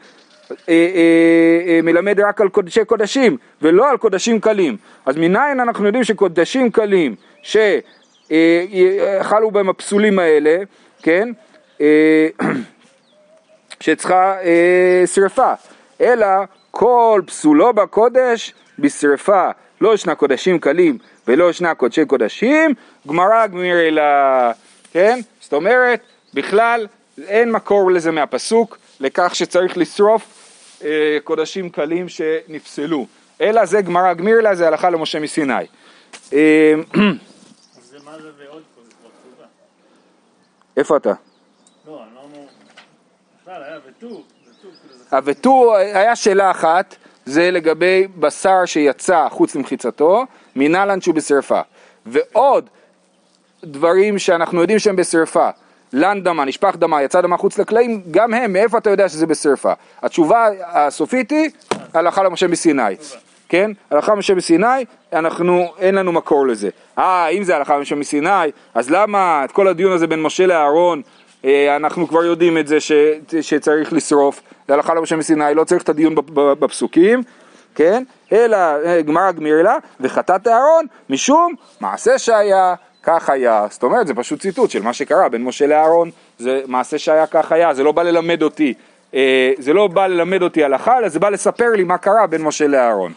אה, 0.50 0.56
אה, 0.68 1.62
אה, 1.66 1.80
מלמד 1.82 2.20
רק 2.20 2.40
על 2.40 2.48
קודשי 2.48 2.84
קודשים 2.84 3.36
ולא 3.62 3.90
על 3.90 3.96
קודשים 3.96 4.40
קלים. 4.40 4.76
אז 5.06 5.16
מניין 5.16 5.60
אנחנו 5.60 5.86
יודעים 5.86 6.04
שקודשים 6.04 6.70
קלים 6.70 7.14
שחלו 7.42 7.80
בהם 9.52 9.68
הפסולים 9.68 10.18
האלה, 10.18 10.56
כן? 11.02 11.28
שצריכה 13.80 14.42
אה, 14.42 15.06
שרפה, 15.06 15.52
אלא 16.00 16.26
כל 16.70 17.22
פסולו 17.26 17.72
בקודש 17.72 18.54
בשרפה, 18.78 19.50
לא 19.80 19.94
ישנה 19.94 20.14
קודשים 20.14 20.58
קלים 20.58 20.98
ולא 21.28 21.50
ישנה 21.50 21.74
קודשי 21.74 22.04
קודשים, 22.04 22.74
גמרא 23.08 23.46
גמיר 23.46 23.80
אלא, 23.80 24.02
כן? 24.92 25.20
זאת 25.40 25.52
אומרת, 25.52 26.00
בכלל 26.34 26.86
אין 27.26 27.52
מקור 27.52 27.90
לזה 27.90 28.10
מהפסוק, 28.10 28.78
לכך 29.00 29.34
שצריך 29.34 29.78
לשרוף 29.78 30.46
אה, 30.84 31.18
קודשים 31.24 31.70
קלים 31.70 32.08
שנפסלו, 32.08 33.06
אלא 33.40 33.64
זה 33.64 33.82
גמרא 33.82 34.14
גמיר 34.14 34.40
לה, 34.40 34.54
זה 34.54 34.66
הלכה 34.66 34.90
למשה 34.90 35.20
מסיני. 35.20 35.52
אה, 36.32 36.74
אז 37.78 37.90
זה 37.90 37.98
מה 38.04 38.18
זה 38.18 38.30
ועוד 38.38 38.62
פה, 38.74 38.80
זה 38.84 38.90
כבר 39.00 39.08
כתובה. 39.08 39.46
איפה 40.76 40.96
אתה? 40.96 41.12
לא, 41.86 42.02
אמרנו, 42.12 42.46
ותו, 43.46 43.92
כאילו. 44.00 44.22
הוויתור, 45.10 45.74
היה 45.76 46.16
שאלה 46.16 46.50
אחת, 46.50 46.96
זה 47.24 47.50
לגבי 47.50 48.06
בשר 48.18 48.64
שיצא 48.64 49.28
חוץ 49.30 49.54
למחיצתו, 49.54 50.24
מנהלן 50.56 51.00
שהוא 51.00 51.14
בשרפה. 51.14 51.60
ועוד 52.06 52.68
דברים 53.64 54.18
שאנחנו 54.18 54.60
יודעים 54.60 54.78
שהם 54.78 54.96
בשרפה, 54.96 55.48
לן 55.92 56.22
דמה, 56.22 56.44
נשפך 56.44 56.76
דמה, 56.76 57.02
יצא 57.02 57.20
דמה 57.20 57.36
חוץ 57.36 57.58
לקלעים, 57.58 58.02
גם 58.10 58.34
הם, 58.34 58.52
מאיפה 58.52 58.78
אתה 58.78 58.90
יודע 58.90 59.08
שזה 59.08 59.26
בשרפה? 59.26 59.72
התשובה 60.02 60.48
הסופית 60.66 61.30
היא, 61.30 61.50
הלכה 61.94 62.22
למשה 62.22 62.46
מסיני. 62.46 62.96
כן? 63.48 63.70
הלכה 63.90 64.12
למשה 64.12 64.34
מסיני, 64.34 64.84
אנחנו, 65.12 65.72
אין 65.78 65.94
לנו 65.94 66.12
מקור 66.12 66.46
לזה. 66.46 66.70
אה, 66.98 67.28
אם 67.28 67.42
זה 67.42 67.56
הלכה 67.56 67.76
למשה 67.76 67.94
מסיני, 67.94 68.50
אז 68.74 68.90
למה 68.90 69.44
את 69.44 69.52
כל 69.52 69.68
הדיון 69.68 69.92
הזה 69.92 70.06
בין 70.06 70.22
משה 70.22 70.46
לאהרון, 70.46 70.98
אה, 70.98 71.15
אנחנו 71.76 72.08
כבר 72.08 72.24
יודעים 72.24 72.58
את 72.58 72.66
זה 72.66 72.80
ש, 72.80 72.92
שצריך 73.40 73.92
לשרוף, 73.92 74.40
זה 74.68 74.74
הלכה 74.74 74.94
למשה 74.94 75.16
מסיני, 75.16 75.54
לא 75.54 75.64
צריך 75.64 75.82
את 75.82 75.88
הדיון 75.88 76.14
בפ- 76.18 76.30
בפסוקים, 76.58 77.22
כן? 77.74 78.02
אלא 78.32 78.56
אה, 78.56 79.02
גמרא 79.02 79.32
גמיר 79.32 79.62
לה, 79.62 79.76
וחטאת 80.00 80.46
אהרון 80.48 80.86
משום 81.10 81.54
מעשה 81.80 82.18
שהיה, 82.18 82.74
כך 83.02 83.30
היה. 83.30 83.66
זאת 83.70 83.82
אומרת, 83.82 84.06
זה 84.06 84.14
פשוט 84.14 84.40
ציטוט 84.40 84.70
של 84.70 84.82
מה 84.82 84.92
שקרה 84.92 85.28
בין 85.28 85.44
משה 85.44 85.66
לאהרון, 85.66 86.10
זה 86.38 86.60
מעשה 86.66 86.98
שהיה, 86.98 87.26
כך 87.26 87.52
היה, 87.52 87.74
זה 87.74 87.82
לא 87.82 87.92
בא 87.92 88.02
ללמד 88.02 88.42
אותי. 88.42 88.74
אה, 89.14 89.52
זה 89.58 89.72
לא 89.72 89.86
בא 89.86 90.06
ללמד 90.06 90.42
אותי 90.42 90.64
הלכה, 90.64 90.98
אלא 90.98 91.08
זה 91.08 91.18
בא 91.18 91.28
לספר 91.28 91.68
לי 91.76 91.84
מה 91.84 91.98
קרה 91.98 92.26
בין 92.26 92.42
משה 92.42 92.66
לאהרון. 92.66 93.12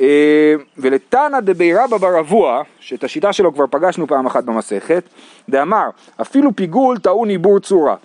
אה, 0.00 0.54
ולתנא 0.76 1.40
דבי 1.40 1.74
רבא 1.74 1.96
בר 1.96 2.20
אבוה, 2.20 2.62
שאת 2.80 3.04
השיטה 3.04 3.32
שלו 3.32 3.54
כבר 3.54 3.64
פגשנו 3.70 4.06
פעם 4.06 4.26
אחת 4.26 4.44
במסכת, 4.44 5.02
דאמר, 5.48 5.88
אפילו 6.20 6.56
פיגול 6.56 6.98
טעון 6.98 7.28
עיבור 7.28 7.60
צורה. 7.60 7.96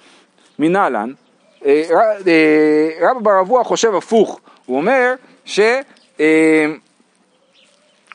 מנהלן, 0.59 1.11
אה, 1.65 1.83
ר- 1.91 2.27
אה, 2.27 3.09
רבא 3.09 3.19
בר 3.19 3.39
אבוה 3.41 3.63
חושב 3.63 3.95
הפוך, 3.95 4.39
הוא 4.65 4.77
אומר 4.77 5.13
ש... 5.45 5.59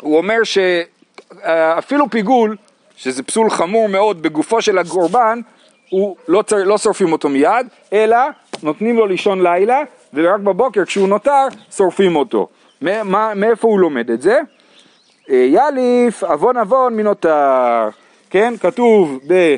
הוא 0.01 0.17
אומר 0.17 0.37
שאפילו 0.45 2.11
פיגול, 2.11 2.57
שזה 2.97 3.23
פסול 3.23 3.51
חמור 3.51 3.89
מאוד 3.89 4.23
בגופו 4.23 4.63
של 4.63 4.79
הקורבן, 4.79 5.41
הוא 5.91 6.17
לא, 6.29 6.43
צר... 6.43 6.57
לא 6.57 6.79
שורפים 6.79 7.13
אותו 7.13 7.29
מיד, 7.29 7.67
אלא 7.93 8.17
נותנים 8.63 8.97
לו 8.97 9.07
לישון 9.07 9.43
לילה, 9.43 9.83
ורק 10.15 10.41
בבוקר 10.41 10.85
כשהוא 10.85 11.09
נותר 11.09 11.47
שורפים 11.77 12.17
אותו. 12.17 12.49
מאיפה 12.83 13.69
הוא 13.69 13.81
לומד 13.81 14.11
את 14.11 14.23
זה? 14.23 14.41
אה, 15.31 15.37
יאליף 15.37 16.25
עוון 16.25 16.57
עוון 16.57 16.97
מנותר, 16.97 17.89
כן? 18.31 18.55
כתוב 18.61 19.19
ב... 19.27 19.57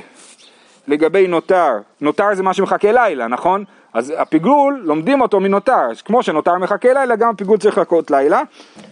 לגבי 0.89 1.27
נותר, 1.27 1.79
נותר 2.01 2.35
זה 2.35 2.43
מה 2.43 2.55
שמחכה 2.55 2.93
לילה, 2.93 3.27
נכון? 3.27 3.65
אז 3.95 4.15
הפיגול, 4.17 4.81
לומדים 4.85 5.21
אותו 5.21 5.41
מנותר, 5.41 5.89
כמו 6.05 6.23
שנותר 6.23 6.55
מחכה 6.55 6.93
לילה, 6.93 7.17
גם 7.17 7.31
הפיגול 7.31 7.59
צריך 7.59 7.79
לחכות 7.79 8.11
לילה. 8.11 8.43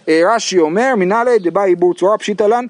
אה, 0.08 0.22
רש"י 0.26 0.58
אומר, 0.58 0.94
מנהלי 0.96 1.38
דבאי 1.38 1.68
עיבור 1.68 1.94
צורה 1.94 2.18
פשיטא 2.18 2.42
לן, 2.42 2.66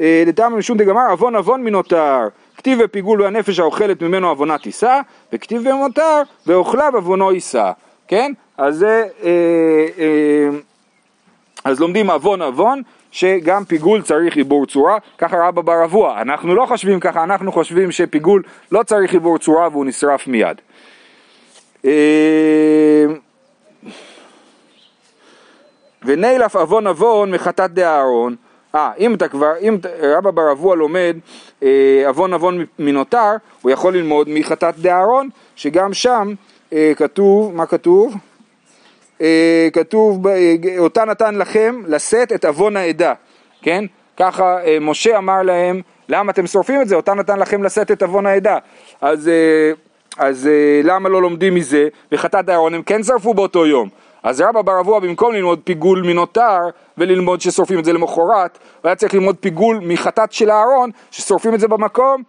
אה, 0.00 0.22
דתמא 0.26 0.48
משום 0.48 0.78
דגמר, 0.78 1.10
עוון 1.10 1.36
עוון 1.36 1.64
מנותר. 1.64 2.28
כתיב 2.56 2.82
בפיגול 2.82 3.22
והנפש 3.22 3.58
האוכלת 3.58 4.02
ממנו 4.02 4.28
עוונה 4.28 4.58
תישא, 4.58 5.00
וכתיב 5.32 5.68
במותר 5.68 6.22
ואוכליו 6.46 6.92
עוונו 6.94 7.32
יישא, 7.32 7.70
כן? 8.08 8.32
אז 8.58 8.76
זה, 8.76 9.06
אה, 9.24 9.86
אה, 9.98 10.48
אז 11.68 11.80
לומדים 11.80 12.10
עוון 12.10 12.42
עוון, 12.42 12.82
שגם 13.10 13.64
פיגול 13.64 14.02
צריך 14.02 14.36
עיבור 14.36 14.66
צורה, 14.66 14.98
ככה 15.18 15.36
רבא 15.48 15.62
בר 15.62 15.84
אבוע, 15.84 16.20
אנחנו 16.22 16.54
לא 16.54 16.66
חושבים 16.66 17.00
ככה, 17.00 17.24
אנחנו 17.24 17.52
חושבים 17.52 17.92
שפיגול 17.92 18.42
לא 18.72 18.82
צריך 18.82 19.12
עיבור 19.12 19.38
צורה 19.38 19.68
והוא 19.72 19.84
נשרף 19.84 20.26
מיד. 20.26 20.60
אה, 21.84 23.06
ונילף 26.04 26.56
עוון 26.56 26.86
עוון 26.86 27.30
מחטאת 27.30 27.70
דאהרון, 27.70 28.36
אה, 28.74 28.90
אם 28.98 29.14
אתה 29.14 29.28
כבר, 29.28 29.52
אם 29.60 29.76
רבא 30.02 30.30
בר 30.30 30.52
אבוע 30.52 30.76
לומד 30.76 31.16
אה, 31.62 32.02
עוון 32.06 32.32
עוון 32.32 32.64
מנותר, 32.78 33.32
הוא 33.62 33.70
יכול 33.70 33.96
ללמוד 33.96 34.28
מחטאת 34.30 34.78
דאהרון, 34.78 35.28
שגם 35.56 35.94
שם 35.94 36.34
אה, 36.72 36.92
כתוב, 36.96 37.54
מה 37.54 37.66
כתוב? 37.66 38.14
אה, 39.20 39.68
כתוב, 39.72 40.26
אותה 40.78 41.04
נתן 41.04 41.34
לכם 41.34 41.82
לשאת 41.86 42.32
את 42.32 42.44
עוון 42.44 42.76
העדה, 42.76 43.14
כן? 43.62 43.84
ככה 44.16 44.56
משה 44.80 45.18
אמר 45.18 45.42
להם, 45.42 45.80
למה 46.08 46.32
אתם 46.32 46.46
שורפים 46.46 46.80
את 46.80 46.88
זה? 46.88 46.96
אותה 46.96 47.14
נתן 47.14 47.38
לכם 47.38 47.62
לשאת 47.62 47.90
את 47.90 48.02
עוון 48.02 48.26
העדה. 48.26 48.58
אז, 49.00 49.30
אז 50.18 50.48
למה 50.84 51.08
לא 51.08 51.22
לומדים 51.22 51.54
מזה? 51.54 51.88
וחטאת 52.12 52.48
אהרון 52.48 52.74
הם 52.74 52.82
כן 52.82 53.02
שרפו 53.02 53.34
באותו 53.34 53.66
יום. 53.66 53.88
אז 54.22 54.40
רבא 54.40 54.62
בר 54.62 54.80
אבוה 54.80 55.00
במקום 55.00 55.34
ללמוד 55.34 55.60
פיגול 55.64 56.02
מנותר 56.02 56.58
וללמוד 56.98 57.40
ששורפים 57.40 57.78
את 57.78 57.84
זה 57.84 57.92
למחרת, 57.92 58.58
הוא 58.82 58.88
היה 58.88 58.94
צריך 58.94 59.14
ללמוד 59.14 59.36
פיגול 59.40 59.80
מחטאת 59.82 60.32
של 60.32 60.50
אהרון 60.50 60.90
ששורפים 61.10 61.54
את 61.54 61.60
זה 61.60 61.68
במקום. 61.68 62.22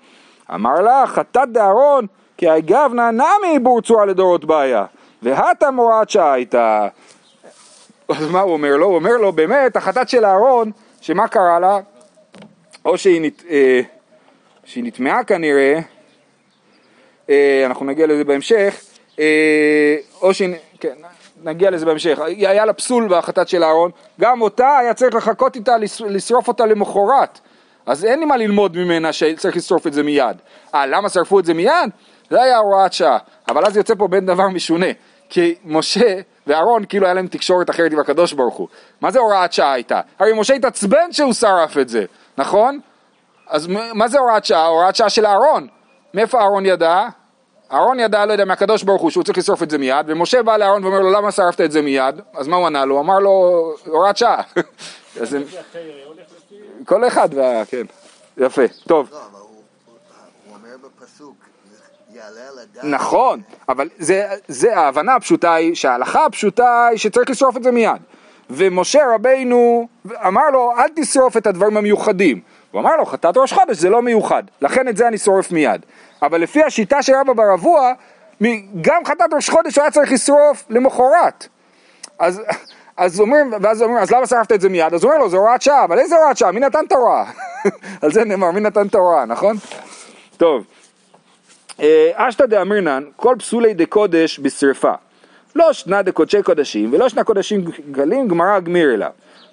אמר 0.53 0.81
לה 0.81 1.03
חטאת 1.07 1.49
דאהרון 1.51 2.05
כי 2.37 2.49
הגבנה 2.49 3.11
נמי 3.11 3.51
עיבור 3.51 3.81
צורה 3.81 4.05
לדורות 4.05 4.45
בעיה 4.45 4.85
והתם 5.21 5.75
הוראת 5.75 6.09
שעה 6.09 6.33
הייתה. 6.33 6.87
אז 8.09 8.29
מה 8.29 8.41
הוא 8.41 8.53
אומר 8.53 8.77
לו? 8.77 8.85
הוא 8.85 8.95
אומר 8.95 9.17
לו 9.17 9.31
באמת 9.31 9.75
החטאת 9.75 10.09
של 10.09 10.25
אהרון 10.25 10.71
שמה 11.01 11.27
קרה 11.27 11.59
לה? 11.59 11.79
או 12.85 12.97
שהיא, 12.97 13.21
נת, 13.21 13.43
אה, 13.49 13.81
שהיא 14.65 14.83
נטמעה 14.83 15.23
כנראה, 15.23 15.79
אה, 17.29 17.63
אנחנו 17.65 17.85
נגיע 17.85 18.07
לזה 18.07 18.23
בהמשך, 18.23 18.81
אה, 19.19 19.95
או 20.21 20.33
שהיא, 20.33 20.55
כן, 20.79 20.95
נגיע 21.43 21.69
לזה 21.69 21.85
בהמשך, 21.85 22.19
היה 22.19 22.65
לה 22.65 22.73
פסול 22.73 23.07
בהחלטת 23.07 23.47
של 23.47 23.63
אהרון, 23.63 23.91
גם 24.19 24.41
אותה 24.41 24.77
היה 24.77 24.93
צריך 24.93 25.15
לחכות 25.15 25.55
איתה, 25.55 25.75
לשרוף 26.07 26.47
אותה 26.47 26.65
למחרת, 26.65 27.39
אז 27.85 28.05
אין 28.05 28.19
לי 28.19 28.25
מה 28.25 28.37
ללמוד 28.37 28.77
ממנה 28.77 29.13
שצריך 29.13 29.57
לשרוף 29.57 29.87
את 29.87 29.93
זה 29.93 30.03
מיד. 30.03 30.37
אה, 30.75 30.85
למה 30.85 31.09
שרפו 31.09 31.39
את 31.39 31.45
זה 31.45 31.53
מיד? 31.53 31.89
זה 32.29 32.43
היה 32.43 32.57
הוראת 32.57 32.93
שעה, 32.93 33.17
אבל 33.47 33.65
אז 33.65 33.77
יוצא 33.77 33.95
פה 33.95 34.07
בין 34.07 34.25
דבר 34.25 34.49
משונה, 34.49 34.85
כי 35.29 35.55
משה 35.65 36.19
ואהרון 36.47 36.85
כאילו 36.85 37.05
היה 37.05 37.13
להם 37.13 37.27
תקשורת 37.27 37.69
אחרת 37.69 37.91
עם 37.91 37.99
הקדוש 37.99 38.33
ברוך 38.33 38.55
הוא. 38.55 38.67
מה 39.01 39.11
זה 39.11 39.19
הוראת 39.19 39.53
שעה 39.53 39.73
הייתה? 39.73 40.01
הרי 40.19 40.39
משה 40.39 40.53
התעצבן 40.53 41.11
שהוא 41.11 41.33
שרף 41.33 41.77
את 41.77 41.89
זה, 41.89 42.05
נכון? 42.37 42.79
אז 43.47 43.67
מה 43.93 44.07
זה 44.07 44.19
הוראת 44.19 44.45
שעה? 44.45 44.65
הוראת 44.65 44.95
שעה 44.95 45.09
של 45.09 45.25
אהרון. 45.25 45.67
מאיפה 46.13 46.39
אהרון 46.39 46.65
ידע? 46.65 47.07
אהרון 47.71 47.99
ידע, 47.99 48.25
לא 48.25 48.31
יודע, 48.31 48.45
מהקדוש 48.45 48.83
ברוך 48.83 49.01
הוא 49.01 49.11
שהוא 49.11 49.23
צריך 49.23 49.37
לשרוף 49.37 49.63
את 49.63 49.69
זה 49.69 49.77
מיד, 49.77 50.05
ומשה 50.07 50.43
בא 50.43 50.57
לאהרון 50.57 50.83
ואומר 50.83 50.99
לו 50.99 51.11
למה 51.11 51.31
שרפת 51.31 51.61
את 51.61 51.71
זה 51.71 51.81
מיד? 51.81 52.21
אז 52.35 52.47
מה 52.47 52.55
הוא 52.55 52.67
ענה 52.67 52.85
לו? 52.85 52.95
הוא 52.95 53.01
אמר 53.01 53.19
לו 53.19 53.29
הוראת 53.85 54.17
שעה. 54.17 54.41
כל 56.85 57.07
אחד, 57.07 57.29
כן, 57.67 57.85
יפה, 58.37 58.61
טוב. 58.87 59.09
לא, 59.11 59.17
אבל 59.17 59.39
הוא 59.39 60.55
אומר 60.55 60.75
בפסוק, 60.77 61.35
יעלה 62.13 62.48
על 62.48 62.48
הדעת. 62.48 62.48
נכון, 62.83 63.41
אבל 63.69 63.89
זה 64.47 64.77
ההבנה 64.77 65.15
הפשוטה 65.15 65.53
היא, 65.53 65.75
שההלכה 65.75 66.25
הפשוטה 66.25 66.87
היא 66.87 66.97
שצריך 66.97 67.29
לשרוף 67.29 67.57
את 67.57 67.63
זה 67.63 67.71
מיד. 67.71 68.01
ומשה 68.49 68.99
רבינו 69.15 69.87
אמר 70.27 70.49
לו, 70.53 70.71
אל 70.77 70.89
תשרוף 70.95 71.37
את 71.37 71.47
הדברים 71.47 71.77
המיוחדים. 71.77 72.39
הוא 72.71 72.81
אמר 72.81 72.95
לו, 72.95 73.05
חטאת 73.05 73.37
ראש 73.37 73.53
חודש 73.53 73.77
זה 73.77 73.89
לא 73.89 74.01
מיוחד, 74.01 74.43
לכן 74.61 74.87
את 74.87 74.97
זה 74.97 75.07
אני 75.07 75.17
שורף 75.17 75.51
מיד. 75.51 75.85
אבל 76.21 76.41
לפי 76.41 76.63
השיטה 76.63 77.01
של 77.01 77.13
רבא 77.15 77.33
בר 77.33 77.53
אבוע, 77.53 77.93
גם 78.81 79.05
חטאת 79.05 79.33
ראש 79.33 79.49
חודש 79.49 79.75
הוא 79.75 79.81
היה 79.81 79.91
צריך 79.91 80.11
לשרוף 80.11 80.63
למחרת. 80.69 81.47
אז, 82.19 82.41
אז 82.97 83.19
אומרים, 83.19 83.53
ואז 83.61 83.81
אומרים, 83.81 84.01
אז 84.01 84.11
למה 84.11 84.27
שרפת 84.27 84.51
את 84.51 84.61
זה 84.61 84.69
מיד? 84.69 84.93
אז 84.93 85.03
הוא 85.03 85.11
אומר 85.11 85.23
לו, 85.23 85.29
זה 85.29 85.37
הוראת 85.37 85.61
שעה, 85.61 85.83
אבל 85.83 85.99
איזה 85.99 86.15
הוראת 86.15 86.37
שעה? 86.37 86.51
מי 86.51 86.59
נתן 86.59 86.85
את 86.87 86.91
ההוראה? 86.91 87.25
על 88.01 88.11
זה 88.11 88.25
נאמר, 88.25 88.51
מי 88.51 88.59
נתן 88.59 88.87
את 88.87 88.95
ההוראה, 88.95 89.25
נכון? 89.25 89.55
טוב. 90.37 90.63
אה, 91.81 92.11
אשתא 92.15 92.45
דאמרינן, 92.45 93.03
כל 93.15 93.35
פסולי 93.39 93.73
דקודש 93.73 94.39
בשרפה. 94.39 94.93
לא 95.55 95.73
שנה 95.73 96.01
דקודשי 96.01 96.43
קודשים 96.43 96.93
ולא 96.93 97.09
שנה 97.09 97.23
קודשים 97.23 97.65
גלים, 97.91 98.27
גמרא 98.27 98.59
גמיר 98.59 98.93
אליו. 98.93 99.09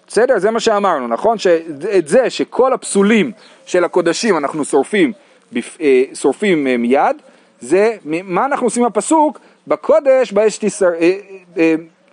בסדר? 0.09 0.39
זה 0.39 0.51
מה 0.51 0.61
שאמרנו, 0.61 1.09
נכון? 1.09 1.39
שאת 1.39 2.09
זה 2.09 2.31
שכל 2.31 2.73
הפסולים 2.73 3.33
של 3.67 3.85
הקודשים 3.85 4.37
אנחנו 4.37 4.65
שורפים, 4.65 5.13
אה, 5.57 6.03
שורפים 6.15 6.67
אה, 6.67 6.77
מיד, 6.77 7.17
זה 7.61 7.97
מה 8.05 8.45
אנחנו 8.45 8.67
עושים 8.67 8.85
בפסוק? 8.85 9.39
בקודש 9.67 10.33
באש 10.33 10.59
תשרף, 10.59 10.95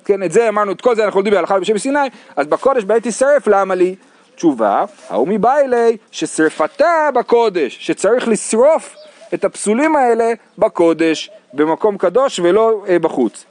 כן, 0.06 0.24
את 0.24 0.32
זה 0.32 0.50
אמרנו, 0.50 0.72
את 0.72 0.82
כל 0.82 0.96
זה 0.96 1.06
אנחנו 1.06 1.20
יודעים 1.20 1.36
בהלכה 1.36 1.60
בשם 1.60 1.78
סיני, 1.78 2.00
אז 2.36 2.48
בקודש 2.48 2.84
בעת 2.84 3.08
תשרף, 3.08 3.48
למה 3.48 3.76
לי? 3.76 3.96
תשובה, 4.36 4.86
ההוא 5.10 5.28
מביילי 5.28 5.98
ששרפתה 6.12 7.10
בקודש, 7.14 7.78
שצריך 7.80 8.28
לשרוף 8.28 8.96
את 9.34 9.46
הפסולים 9.46 9.96
האלה 9.96 10.34
בקודש, 10.58 11.30
במקום 11.54 11.98
קדוש 11.98 12.40
ולא 12.40 12.84
בחוץ. 13.02 13.46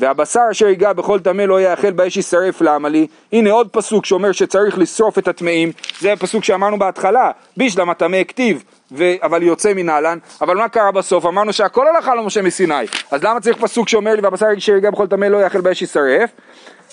והבשר 0.00 0.40
אשר 0.50 0.66
ייגע 0.66 0.92
בכל 0.92 1.20
טמא 1.20 1.42
לא 1.42 1.60
יאכל 1.60 1.90
באש 1.90 2.16
יישרף 2.16 2.60
לעמלי. 2.60 3.06
הנה 3.32 3.50
עוד 3.50 3.68
פסוק 3.72 4.06
שאומר 4.06 4.32
שצריך 4.32 4.78
לשרוף 4.78 5.18
את 5.18 5.28
הטמאים, 5.28 5.72
זה 6.00 6.12
הפסוק 6.12 6.44
שאמרנו 6.44 6.78
בהתחלה, 6.78 7.30
בישלם 7.56 7.90
הטמא 7.90 8.24
כתיב, 8.28 8.64
ו... 8.92 9.04
אבל 9.22 9.42
יוצא 9.42 9.74
מנהלן, 9.74 10.18
אבל 10.40 10.56
מה 10.56 10.68
קרה 10.68 10.92
בסוף? 10.92 11.26
אמרנו 11.26 11.52
שהכל 11.52 11.88
הלכה 11.88 12.14
למשה 12.14 12.42
מסיני, 12.42 12.84
אז 13.10 13.24
למה 13.24 13.40
צריך 13.40 13.56
פסוק 13.56 13.88
שאומר 13.88 14.14
לי 14.14 14.20
והבשר 14.20 14.46
אשר 14.58 14.72
ייגע 14.72 14.90
בכל 14.90 15.06
טמא 15.06 15.24
לא 15.24 15.38
יאכל 15.44 15.60
באש 15.60 15.80
יישרף? 15.80 16.30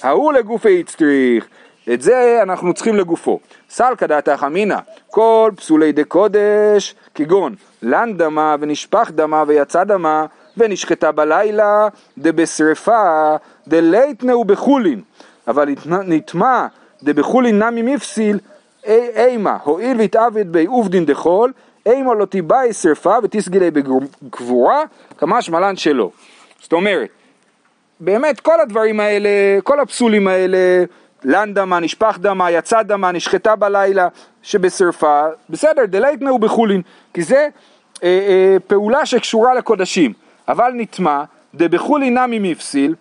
ההוא 0.04 0.34
לגופיה 0.34 0.80
איצטריך, 0.80 1.48
את 1.94 2.02
זה 2.02 2.40
אנחנו 2.42 2.74
צריכים 2.74 2.96
לגופו. 2.96 3.40
סלקא 3.70 4.08
דעתך 4.08 4.44
אמינא, 4.48 4.78
כל 5.12 5.52
פסולי 5.56 5.92
דקודש, 5.92 6.96
כגון 7.16 7.56
לן 7.82 8.18
דמה 8.18 8.56
ונשפך 8.60 9.12
דמה 9.16 9.44
ויצא 9.48 9.84
דמה 9.84 10.26
ונשחטה 10.58 11.12
בלילה 11.12 11.88
דבשרפה 12.18 13.36
דליתנהו 13.68 14.46
בחולין, 14.46 15.02
אבל 15.48 15.70
נטמא 15.86 16.68
דבחולין 17.04 17.64
נמי 17.64 17.82
מיפסיל 17.82 18.40
אימא, 18.86 19.58
הואיל 19.64 19.98
ואיתעביד 20.00 20.52
בה 20.52 20.66
עובדין 20.66 21.06
דחול, 21.06 21.54
אימא 21.86 22.14
לא 22.14 22.26
תיבעי 22.26 22.74
שרפה 22.74 23.16
ותסגי 23.24 23.58
לה 23.58 23.72
בקבורה, 23.72 24.84
קא 25.18 25.42
משמע 25.42 25.66
לן 25.66 25.76
שלא. 25.76 26.12
זאת 26.60 26.74
אומרת, 26.74 27.10
באמת 28.00 28.40
כל 28.40 28.60
הדברים 28.60 29.00
האלה, 29.00 29.30
כל 29.64 29.80
הפסולים 29.80 30.28
האלה, 30.28 30.58
לן 31.24 31.54
דמה, 31.54 31.80
נשפך 31.80 32.18
דמה, 32.22 32.52
יצא 32.52 32.82
דמה, 32.82 33.12
נשחטה 33.12 33.56
בלילה 33.56 34.08
שבשרפה, 34.44 35.24
בסדר, 35.50 35.86
דליתנהו 35.86 36.40
בחולין, 36.40 36.82
כי 37.14 37.24
זה 37.24 37.48
אה, 38.04 38.08
אה, 38.28 38.58
פעולה 38.68 39.06
שקשורה 39.06 39.54
לקודשים. 39.54 40.14
אבל 40.48 40.72
נטמא, 40.76 41.24
דבחולין 41.54 42.10
נמי 42.10 42.40
מיפסיל, 42.40 42.96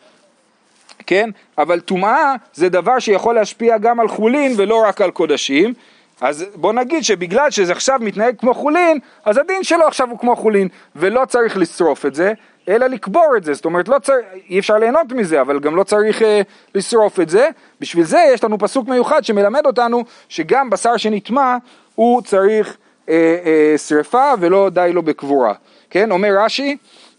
כן? 1.06 1.30
אבל 1.58 1.80
טומאה 1.80 2.34
זה 2.54 2.68
דבר 2.68 2.98
שיכול 2.98 3.34
להשפיע 3.34 3.78
גם 3.78 4.00
על 4.00 4.08
חולין 4.08 4.54
ולא 4.56 4.84
רק 4.86 5.00
על 5.00 5.10
קודשים. 5.10 5.74
אז 6.20 6.46
בוא 6.54 6.72
נגיד 6.72 7.04
שבגלל 7.04 7.50
שזה 7.50 7.72
עכשיו 7.72 7.98
מתנהג 8.02 8.38
כמו 8.38 8.54
חולין, 8.54 8.98
אז 9.24 9.38
הדין 9.38 9.62
שלו 9.62 9.86
עכשיו 9.86 10.10
הוא 10.10 10.18
כמו 10.18 10.36
חולין, 10.36 10.68
ולא 10.96 11.24
צריך 11.24 11.56
לשרוף 11.56 12.06
את 12.06 12.14
זה, 12.14 12.32
אלא 12.68 12.86
לקבור 12.86 13.34
את 13.36 13.44
זה, 13.44 13.54
זאת 13.54 13.64
אומרת 13.64 13.88
לא 13.88 13.98
צריך, 13.98 14.26
אי 14.50 14.58
אפשר 14.58 14.76
ליהנות 14.78 15.12
מזה, 15.12 15.40
אבל 15.40 15.60
גם 15.60 15.76
לא 15.76 15.82
צריך 15.82 16.22
אה, 16.22 16.40
לשרוף 16.74 17.20
את 17.20 17.28
זה, 17.28 17.48
בשביל 17.80 18.04
זה 18.04 18.30
יש 18.34 18.44
לנו 18.44 18.58
פסוק 18.58 18.88
מיוחד 18.88 19.24
שמלמד 19.24 19.66
אותנו 19.66 20.04
שגם 20.28 20.70
בשר 20.70 20.96
שנטמע 20.96 21.56
הוא 21.94 22.22
צריך 22.22 22.76
אה, 23.08 23.36
אה, 23.44 23.78
שרפה 23.78 24.32
ולא 24.40 24.70
די 24.70 24.90
לו 24.92 25.02
בקבורה, 25.02 25.54
כן, 25.90 26.10
אומר 26.10 26.28
רש"י, 26.38 26.76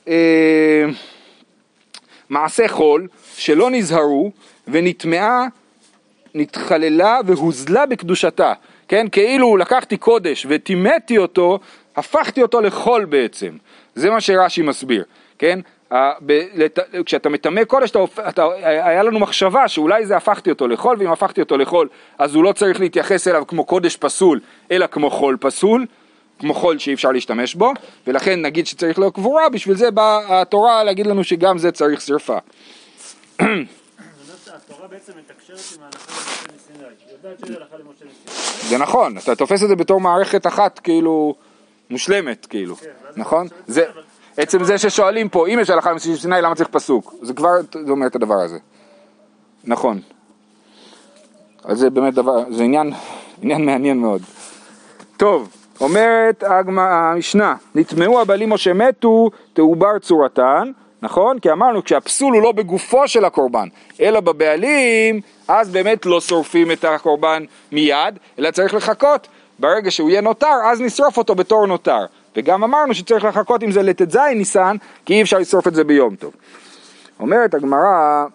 אה, 0.08 0.86
מעשה 2.30 2.68
חול 2.68 3.08
שלא 3.36 3.70
נזהרו 3.70 4.32
ונטמעה, 4.68 5.48
נתחללה 6.36 7.20
והוזלה 7.26 7.86
בקדושתה, 7.86 8.54
כן, 8.88 9.08
כאילו 9.12 9.58
לקחתי 9.58 9.98
קודש 9.98 10.46
וטימאתי 10.50 11.18
אותו, 11.18 11.60
הפכתי 11.96 12.42
אותו 12.42 12.62
לחול 12.62 13.06
בעצם, 13.06 13.58
זה 13.96 14.10
מה 14.10 14.22
שרש"י 14.22 14.62
מסביר, 14.62 15.04
כן, 15.40 15.60
כשאתה 17.06 17.30
מטמא 17.30 17.64
קודש, 17.64 17.92
אתה, 18.30 18.46
היה 18.62 19.04
לנו 19.04 19.20
מחשבה 19.20 19.68
שאולי 19.68 20.06
זה 20.06 20.18
הפכתי 20.18 20.50
אותו 20.50 20.68
לחול, 20.68 20.96
ואם 21.00 21.12
הפכתי 21.12 21.42
אותו 21.42 21.58
לחול, 21.58 21.88
אז 22.18 22.36
הוא 22.36 22.44
לא 22.44 22.54
צריך 22.54 22.80
להתייחס 22.80 23.28
אליו 23.28 23.48
כמו 23.48 23.66
קודש 23.66 23.98
פסול, 23.98 24.40
אלא 24.72 24.88
כמו 24.88 25.10
חול 25.10 25.38
פסול, 25.40 25.86
כמו 26.40 26.54
חול 26.54 26.78
שאי 26.78 26.94
אפשר 26.94 27.12
להשתמש 27.12 27.56
בו, 27.56 27.74
ולכן 28.08 28.42
נגיד 28.42 28.68
שצריך 28.68 29.00
לו 29.00 29.12
קבורה, 29.12 29.50
בשביל 29.50 29.76
זה 29.76 29.92
באה 29.92 30.42
התורה 30.42 30.84
להגיד 30.84 31.08
לנו 31.08 31.24
שגם 31.24 31.58
זה 31.58 31.72
צריך 31.72 32.02
שרפה. 32.02 32.38
זה 38.70 38.78
נכון, 38.78 39.18
אתה 39.18 39.36
תופס 39.36 39.64
את 39.64 39.68
זה 39.68 39.76
בתור 39.76 40.02
מערכת 40.02 40.48
אחת 40.48 40.80
כאילו 40.80 41.36
מושלמת 41.90 42.46
כאילו, 42.46 42.76
ואז 42.76 43.18
נכון? 43.18 43.48
זה, 43.68 43.86
עצם 44.38 44.64
זה 44.64 44.78
ששואלים 44.78 45.30
פה, 45.30 45.48
אם 45.48 45.60
יש 45.62 45.70
הלכה 45.70 45.92
למסיני 45.92 46.18
סיני, 46.18 46.42
למה 46.42 46.56
צריך 46.56 46.70
פסוק? 46.70 47.16
זה 47.22 47.34
כבר 47.34 47.50
אומר 47.90 48.08
את 48.08 48.16
הדבר 48.16 48.36
הזה. 48.36 48.58
נכון. 49.64 50.00
אז 51.64 51.80
זה 51.80 51.90
באמת 51.90 52.14
דבר, 52.14 52.44
זה 52.52 52.64
עניין, 52.64 52.94
עניין 53.42 53.66
מעניין 53.66 53.98
מאוד. 53.98 54.22
טוב, 55.18 55.50
אומרת 55.82 56.44
המשנה, 56.48 57.56
נטמעו 57.76 58.22
הבעלים 58.22 58.52
או 58.52 58.58
שמתו, 58.58 59.30
תעובר 59.54 60.00
צורתן, 60.00 60.72
נכון? 61.02 61.40
כי 61.40 61.52
אמרנו, 61.52 61.84
כשהפסול 61.84 62.34
הוא 62.34 62.44
לא 62.44 62.52
בגופו 62.52 63.08
של 63.08 63.26
הקורבן, 63.26 63.68
אלא 64.02 64.20
בבעלים, 64.20 65.22
אז 65.48 65.70
באמת 65.70 66.06
לא 66.06 66.22
שורפים 66.22 66.72
את 66.72 66.84
הקורבן 66.84 67.44
מיד, 67.72 68.20
אלא 68.40 68.52
צריך 68.52 68.74
לחכות. 68.74 69.28
ברגע 69.60 69.92
שהוא 69.92 70.10
יהיה 70.10 70.22
נותר, 70.22 70.56
אז 70.72 70.82
נשרוף 70.82 71.18
אותו 71.18 71.36
בתור 71.36 71.66
נותר. 71.66 72.06
וגם 72.38 72.64
אמרנו 72.64 72.94
שצריך 72.94 73.24
לחכות 73.24 73.64
עם 73.64 73.72
זה 73.72 73.82
לט"ז 73.82 74.18
ניסן, 74.36 74.76
כי 75.06 75.14
אי 75.14 75.22
אפשר 75.22 75.38
לשרוף 75.38 75.68
את 75.68 75.76
זה 75.76 75.84
ביום 75.84 76.16
טוב. 76.16 76.34
אומרת 77.20 77.54
הגמרא, 77.54 78.26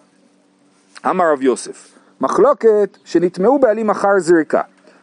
אמר 1.05 1.31
רב 1.33 1.41
יוסף, 1.41 1.91
מחלוקת 2.21 2.97
שנטמעו 3.05 3.59
בעלים 3.59 3.89
אחר 3.89 4.19
זריקה, 4.19 4.61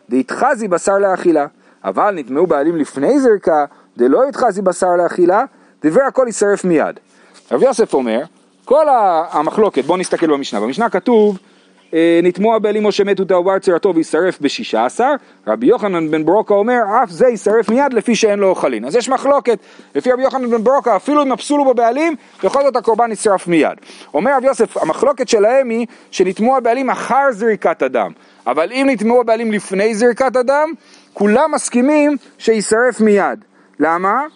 דהתחזי 0.08 0.68
בשר 0.68 0.98
לאכילה, 0.98 1.46
אבל 1.84 2.14
נטמעו 2.14 2.46
בעלים 2.46 2.76
לפני 2.76 3.20
זריקה, 3.20 3.64
דלא 3.96 4.28
יתחזי 4.28 4.62
בשר 4.62 4.96
לאכילה, 4.96 5.44
דבר 5.84 6.02
הכל 6.02 6.24
יישרף 6.26 6.64
מיד. 6.64 7.00
רב 7.52 7.62
יוסף 7.62 7.94
אומר, 7.94 8.22
כל 8.64 8.86
המחלוקת, 9.30 9.84
בואו 9.84 9.98
נסתכל 9.98 10.26
במשנה, 10.26 10.60
במשנה 10.60 10.90
כתוב, 10.90 11.38
אה, 11.94 12.20
נטמעו 12.22 12.54
הבעלים 12.54 12.84
או 12.84 12.92
שמתו 12.92 13.24
תעובר 13.24 13.58
צרתו 13.58 13.94
ויישרף 13.94 14.40
בשישה 14.40 14.84
עשר, 14.84 15.12
רבי 15.46 15.66
יוחנן 15.66 16.10
בן 16.10 16.24
ברוקה 16.24 16.54
אומר, 16.54 16.78
אף 17.02 17.10
זה 17.10 17.26
יישרף 17.26 17.68
מיד 17.68 17.92
לפי 17.92 18.14
שאין 18.14 18.38
לו 18.38 18.48
אוכלין. 18.48 18.84
אז 18.84 18.96
יש 18.96 19.08
מחלוקת, 19.08 19.58
לפי 19.94 20.12
רבי 20.12 20.22
יוחנן 20.22 20.50
בן 20.50 20.64
ברוקה, 20.64 20.96
אפילו 20.96 21.22
אם 21.22 21.32
הפסול 21.32 21.60
הוא 21.60 21.72
בבעלים, 21.72 22.16
בכל 22.44 22.62
זאת 22.62 22.76
הקורבן 22.76 23.10
נשרף 23.10 23.46
מיד. 23.46 23.78
אומר 24.14 24.36
רב 24.36 24.44
יוסף, 24.44 24.76
המחלוקת 24.76 25.28
שלהם 25.28 25.70
היא 25.70 25.86
שנטמעו 26.10 26.56
הבעלים 26.56 26.90
אחר 26.90 27.30
זריקת 27.30 27.82
הדם, 27.82 28.12
אבל 28.46 28.72
אם 28.72 28.86
נטמעו 28.90 29.20
הבעלים 29.20 29.52
לפני 29.52 29.94
זריקת 29.94 30.36
הדם, 30.36 30.72
כולם 31.12 31.50
מסכימים 31.54 32.16
שיישרף 32.38 33.00
מיד. 33.00 33.44
למה? 33.80 34.26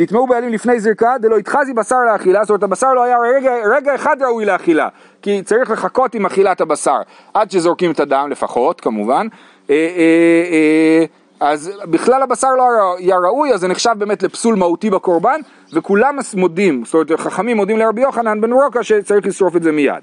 נטמעו 0.00 0.26
בעלים 0.26 0.52
לפני 0.52 0.80
זריקה, 0.80 1.14
דלא 1.20 1.38
יתחזי 1.38 1.72
בשר 1.72 1.96
לאכילה, 2.12 2.44
זאת 2.44 2.50
אומרת 2.50 2.62
הבשר 2.62 2.94
לא 2.94 3.02
היה 3.02 3.16
רגע, 3.18 3.52
רגע 3.76 3.94
אחד 3.94 4.22
ראוי 4.22 4.44
לאכילה, 4.44 4.88
כי 5.22 5.42
צריך 5.42 5.70
לחכות 5.70 6.14
עם 6.14 6.26
אכילת 6.26 6.60
הבשר, 6.60 6.98
עד 7.34 7.50
שזורקים 7.50 7.90
את 7.90 8.00
הדם 8.00 8.28
לפחות, 8.30 8.80
כמובן, 8.80 9.26
אה, 9.70 9.74
אה, 9.74 10.44
אה, 10.50 11.04
אז 11.40 11.72
בכלל 11.84 12.22
הבשר 12.22 12.54
לא 12.54 12.96
היה 12.98 13.16
ראוי, 13.16 13.54
אז 13.54 13.60
זה 13.60 13.68
נחשב 13.68 13.94
באמת 13.98 14.22
לפסול 14.22 14.54
מהותי 14.54 14.90
בקורבן, 14.90 15.40
וכולם 15.72 16.18
מודים, 16.34 16.84
זאת 16.84 16.94
אומרת 16.94 17.20
חכמים 17.20 17.56
מודים 17.56 17.78
לרבי 17.78 18.00
יוחנן 18.00 18.40
בן 18.40 18.52
רוקה 18.52 18.82
שצריך 18.82 19.26
לשרוף 19.26 19.56
את 19.56 19.62
זה 19.62 19.72
מיד. 19.72 20.02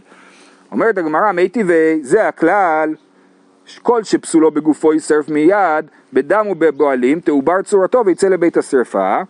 אומרת 0.71 0.97
הגמרא, 0.97 1.31
מי 1.31 1.49
טבעי, 1.49 1.99
זה 2.01 2.27
הכלל, 2.27 2.95
כל 3.81 4.03
שפסולו 4.03 4.51
בגופו 4.51 4.93
יישרף 4.93 5.29
מיד, 5.29 5.85
בדם 6.13 6.45
ובבועלים, 6.49 7.19
תעובר 7.19 7.61
צורתו 7.61 8.03
ויצא 8.05 8.27
לבית 8.27 8.57
השרפה. 8.57 9.21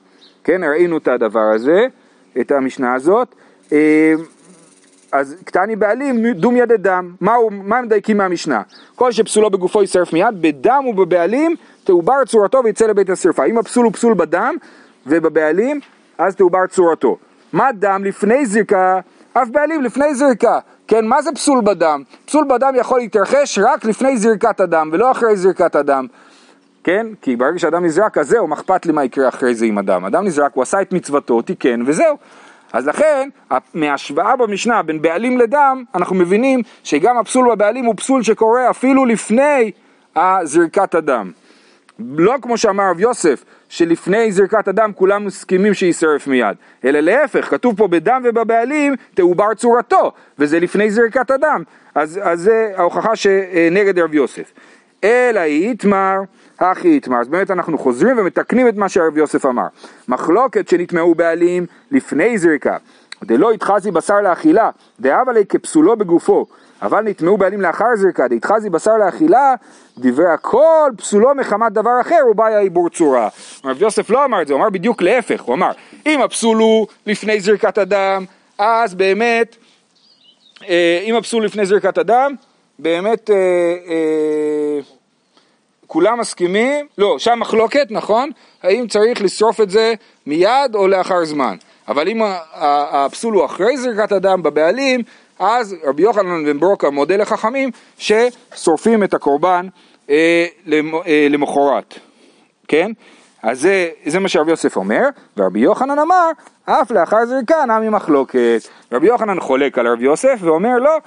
כן, 0.45 0.63
ראינו 0.63 0.97
את 0.97 1.07
הדבר 1.07 1.51
הזה, 1.55 1.87
את 2.41 2.51
המשנה 2.51 2.93
הזאת. 2.93 3.35
אה, 3.71 4.13
אז 5.11 5.35
קטני 5.45 5.75
בעלים, 5.75 6.27
דום 6.27 6.55
ידי 6.55 6.77
דם. 6.77 7.15
מה, 7.21 7.33
הוא, 7.33 7.51
מה 7.51 7.81
מדייקים 7.81 8.17
מהמשנה? 8.17 8.61
כל 8.95 9.11
שפסולו 9.11 9.49
בגופו 9.49 9.81
יישרף 9.81 10.13
מיד, 10.13 10.41
בדם 10.41 10.83
ובבעלים, 10.87 11.55
תעובר 11.83 12.25
צורתו 12.25 12.61
ויצא 12.63 12.85
לבית 12.85 13.09
השרפה. 13.09 13.45
אם 13.45 13.57
הפסול 13.57 13.85
הוא 13.85 13.93
פסול 13.93 14.13
בדם 14.13 14.55
ובבעלים, 15.07 15.79
אז 16.17 16.35
תעובר 16.35 16.67
צורתו. 16.67 17.17
מה 17.53 17.71
דם 17.71 18.01
לפני 18.05 18.45
זריקה? 18.45 18.99
אף 19.33 19.49
בעלים 19.49 19.81
לפני 19.81 20.15
זריקה. 20.15 20.59
כן, 20.87 21.05
מה 21.05 21.21
זה 21.21 21.31
פסול 21.31 21.61
בדם? 21.61 22.03
פסול 22.25 22.45
בדם 22.49 22.73
יכול 22.77 22.99
להתרחש 22.99 23.59
רק 23.59 23.85
לפני 23.85 24.17
זריקת 24.17 24.59
הדם 24.59 24.89
ולא 24.93 25.11
אחרי 25.11 25.35
זריקת 25.35 25.75
הדם. 25.75 26.07
כן? 26.85 27.07
כי 27.21 27.35
ברגע 27.35 27.59
שאדם 27.59 27.85
נזרק, 27.85 28.17
אז 28.17 28.27
זהו, 28.27 28.47
מה 28.47 28.55
אכפת 28.55 28.85
לי 28.85 28.91
מה 28.91 29.03
יקרה 29.03 29.29
אחרי 29.29 29.55
זה 29.55 29.65
עם 29.65 29.77
אדם? 29.77 30.05
אדם 30.05 30.25
נזרק, 30.25 30.51
הוא 30.53 30.61
עשה 30.61 30.81
את 30.81 30.93
מצוותו, 30.93 31.41
תיקן, 31.41 31.81
וזהו. 31.85 32.17
אז 32.73 32.87
לכן, 32.87 33.29
מההשוואה 33.73 34.35
במשנה 34.35 34.81
בין 34.83 35.01
בעלים 35.01 35.37
לדם, 35.37 35.83
אנחנו 35.95 36.15
מבינים 36.15 36.61
שגם 36.83 37.17
הפסול 37.17 37.55
בבעלים 37.55 37.85
הוא 37.85 37.95
פסול 37.97 38.23
שקורה 38.23 38.69
אפילו 38.69 39.05
לפני 39.05 39.71
זריקת 40.43 40.95
הדם. 40.95 41.31
לא 41.99 42.33
כמו 42.41 42.57
שאמר 42.57 42.89
רב 42.91 42.99
יוסף, 42.99 43.43
שלפני 43.69 44.31
זריקת 44.31 44.67
הדם 44.67 44.91
כולם 44.95 45.25
מסכימים 45.25 45.73
שיישרף 45.73 46.27
מיד, 46.27 46.57
אלא 46.85 46.99
להפך, 46.99 47.49
כתוב 47.49 47.77
פה 47.77 47.87
בדם 47.87 48.21
ובבעלים 48.25 48.95
תעובר 49.13 49.53
צורתו, 49.53 50.11
וזה 50.39 50.59
לפני 50.59 50.91
זריקת 50.91 51.31
הדם, 51.31 51.63
אז, 51.95 52.19
אז 52.23 52.41
זה 52.41 52.71
ההוכחה 52.75 53.15
שנגד 53.15 53.99
רב 53.99 54.13
יוסף. 54.13 54.53
אלא 55.03 55.39
איתמר, 55.39 56.17
הכי 56.59 56.87
איתמר, 56.87 57.17
אז 57.19 57.27
באמת 57.27 57.51
אנחנו 57.51 57.77
חוזרים 57.77 58.17
ומתקנים 58.17 58.67
את 58.67 58.75
מה 58.75 58.89
שרב 58.89 59.17
יוסף 59.17 59.45
אמר. 59.45 59.67
מחלוקת 60.07 60.67
שנטמעו 60.67 61.15
בעלים 61.15 61.65
לפני 61.91 62.37
זריקה, 62.37 62.77
דלא 63.23 63.53
יתחזי 63.53 63.91
בשר 63.91 64.21
לאכילה, 64.21 64.69
דאב 64.99 65.29
עלי 65.29 65.45
כפסולו 65.45 65.97
בגופו, 65.97 66.45
אבל 66.81 67.03
נטמעו 67.03 67.37
בעלים 67.37 67.61
לאחר 67.61 67.85
זריקה, 67.95 68.27
דהתחזי 68.27 68.69
בשר 68.69 68.97
לאכילה, 69.05 69.53
דברי 69.97 70.29
הכל 70.29 70.91
פסולו 70.97 71.35
מחמת 71.35 71.71
דבר 71.71 72.01
אחר, 72.01 72.19
הוא 72.27 72.35
בעיה 72.35 72.59
עיבור 72.59 72.89
צורה. 72.89 73.29
רב 73.65 73.81
יוסף 73.81 74.09
לא 74.09 74.25
אמר 74.25 74.41
את 74.41 74.47
זה, 74.47 74.53
הוא 74.53 74.61
אמר 74.61 74.69
בדיוק 74.69 75.01
להפך, 75.01 75.41
הוא 75.41 75.55
אמר, 75.55 75.71
אם 76.05 76.21
הפסול 76.21 76.57
הוא 76.57 76.87
לפני 77.05 77.39
זריקת 77.39 77.77
הדם, 77.77 78.25
אז 78.57 78.95
באמת, 78.95 79.55
אה, 80.69 81.03
אם 81.03 81.15
הפסול 81.15 81.45
לפני 81.45 81.65
זריקת 81.65 81.97
הדם, 81.97 82.35
באמת 82.79 83.29
אה, 83.29 83.35
אה, 83.87 84.79
כולם 85.87 86.19
מסכימים, 86.19 86.87
לא, 86.97 87.19
שם 87.19 87.39
מחלוקת, 87.39 87.87
נכון? 87.89 88.29
האם 88.63 88.87
צריך 88.87 89.21
לשרוף 89.21 89.61
את 89.61 89.69
זה 89.69 89.93
מיד 90.25 90.75
או 90.75 90.87
לאחר 90.87 91.25
זמן. 91.25 91.55
אבל 91.87 92.07
אם 92.07 92.21
הפסול 92.91 93.33
הוא 93.33 93.45
אחרי 93.45 93.77
זריקת 93.77 94.11
הדם 94.11 94.43
בבעלים, 94.43 95.01
אז 95.39 95.75
רבי 95.83 96.03
יוחנן 96.03 96.45
בן 96.45 96.59
ברוקה 96.59 96.89
מודה 96.89 97.17
לחכמים 97.17 97.71
ששורפים 97.97 99.03
את 99.03 99.13
הקורבן 99.13 99.67
אה, 100.09 100.45
אה, 101.05 101.27
למחרת, 101.29 101.99
כן? 102.67 102.91
אז 103.43 103.61
זה, 103.61 103.89
זה 104.05 104.19
מה 104.19 104.29
שרבי 104.29 104.51
יוסף 104.51 104.77
אומר, 104.77 105.01
ורבי 105.37 105.59
יוחנן 105.59 105.99
אמר, 105.99 106.29
אף 106.65 106.91
לאחר 106.91 107.25
זריקה 107.25 107.65
נמי 107.65 107.89
מחלוקת. 107.89 108.61
רבי 108.91 109.07
יוחנן 109.07 109.39
חולק 109.39 109.77
על 109.77 109.87
רבי 109.87 110.03
יוסף 110.03 110.37
ואומר 110.41 110.77
לא, 110.77 110.97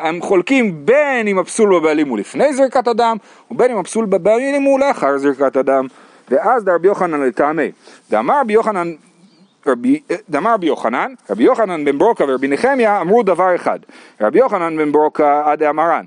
הם 0.00 0.20
חולקים 0.22 0.86
בין 0.86 1.28
אם 1.28 1.38
הפסול 1.38 1.78
בבעלים 1.78 2.08
הוא 2.08 2.18
לפני 2.18 2.54
זריקת 2.54 2.88
הדם, 2.88 3.16
ובין 3.50 3.70
אם 3.70 3.78
הפסול 3.78 4.06
בבעלים 4.06 4.62
הוא 4.62 4.80
לאחר 4.80 5.18
זריקת 5.18 5.56
הדם. 5.56 5.86
ואז 6.30 6.64
דרבי 6.64 6.88
יוחנן 6.88 7.20
לטעמי, 7.20 7.70
דאמר 8.10 8.40
רבי 8.40 8.52
יוחנן 8.52 8.92
רבי, 9.66 10.00
דאמר 10.30 10.54
רבי 10.54 10.66
יוחנן, 10.66 11.12
רבי 11.30 11.42
יוחנן 11.42 11.84
בן 11.84 11.98
ברוקה 11.98 12.24
ורבי 12.28 12.48
נחמיה 12.48 13.00
אמרו 13.00 13.22
דבר 13.22 13.54
אחד, 13.54 13.78
רבי 14.20 14.38
יוחנן 14.38 14.76
בן 14.76 14.92
ברוקה 14.92 15.42
עד 15.44 15.62
אמרן. 15.62 16.04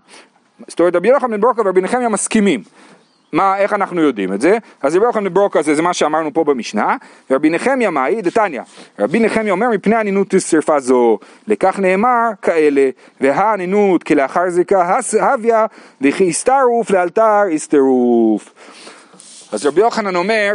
זאת 0.68 0.80
אומרת 0.80 0.96
רבי 0.96 1.08
יוחנן 1.08 1.32
בן 1.32 1.42
ברוקה 1.42 1.62
ורבי 1.62 1.82
נחמיה 1.82 2.10
מסכימים. 2.10 2.64
מה, 3.34 3.58
איך 3.58 3.74
אנחנו 3.74 4.02
יודעים 4.02 4.34
את 4.34 4.42
זה? 4.42 4.58
אז 4.82 4.96
רבי 4.96 5.06
יוחנן 5.06 5.34
ברוקה 5.34 5.62
זה, 5.62 5.82
מה 5.82 5.94
שאמרנו 5.94 6.34
פה 6.34 6.44
במשנה, 6.44 6.96
ורבי 7.30 7.50
נחמיה 7.50 7.90
מאי 7.90 8.22
דתניא, 8.22 8.62
רבי 9.00 9.20
נחמיה 9.20 9.52
אומר 9.52 9.70
מפני 9.70 9.96
הנינות 9.96 10.34
שרפה 10.40 10.80
זו, 10.80 11.20
לכך 11.48 11.80
נאמר 11.80 12.30
כאלה, 12.42 12.90
והאנינות 13.22 14.04
כלאחר 14.04 14.50
זריקה 14.50 15.00
הוויה, 15.22 15.66
וכי 16.02 16.30
הסתרוף 16.30 16.92
לאלתר 16.92 17.42
הסתרוף. 17.54 18.54
אז 19.52 19.66
רבי 19.66 19.82
יוחנן 19.82 20.16
אומר 20.16 20.54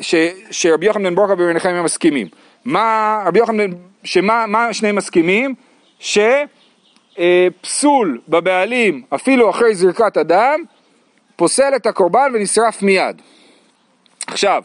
ש, 0.00 0.14
שרבי 0.50 0.86
יוחנן 0.86 1.14
ברוקה 1.14 1.32
ורבי 1.32 1.54
נחמיה 1.54 1.82
מסכימים. 1.82 2.26
מה, 2.64 3.22
רבי 3.26 3.38
יוחנן, 3.38 3.70
שמה 4.04 4.46
מה 4.46 4.72
שניהם 4.72 4.96
מסכימים? 4.96 5.54
שפסול 7.18 8.20
בבעלים 8.28 9.02
אפילו 9.14 9.50
אחרי 9.50 9.74
זריקת 9.74 10.16
הדם 10.16 10.60
פוסל 11.36 11.72
את 11.76 11.86
הקורבן 11.86 12.32
ונשרף 12.34 12.82
מיד. 12.82 13.22
עכשיו, 14.26 14.62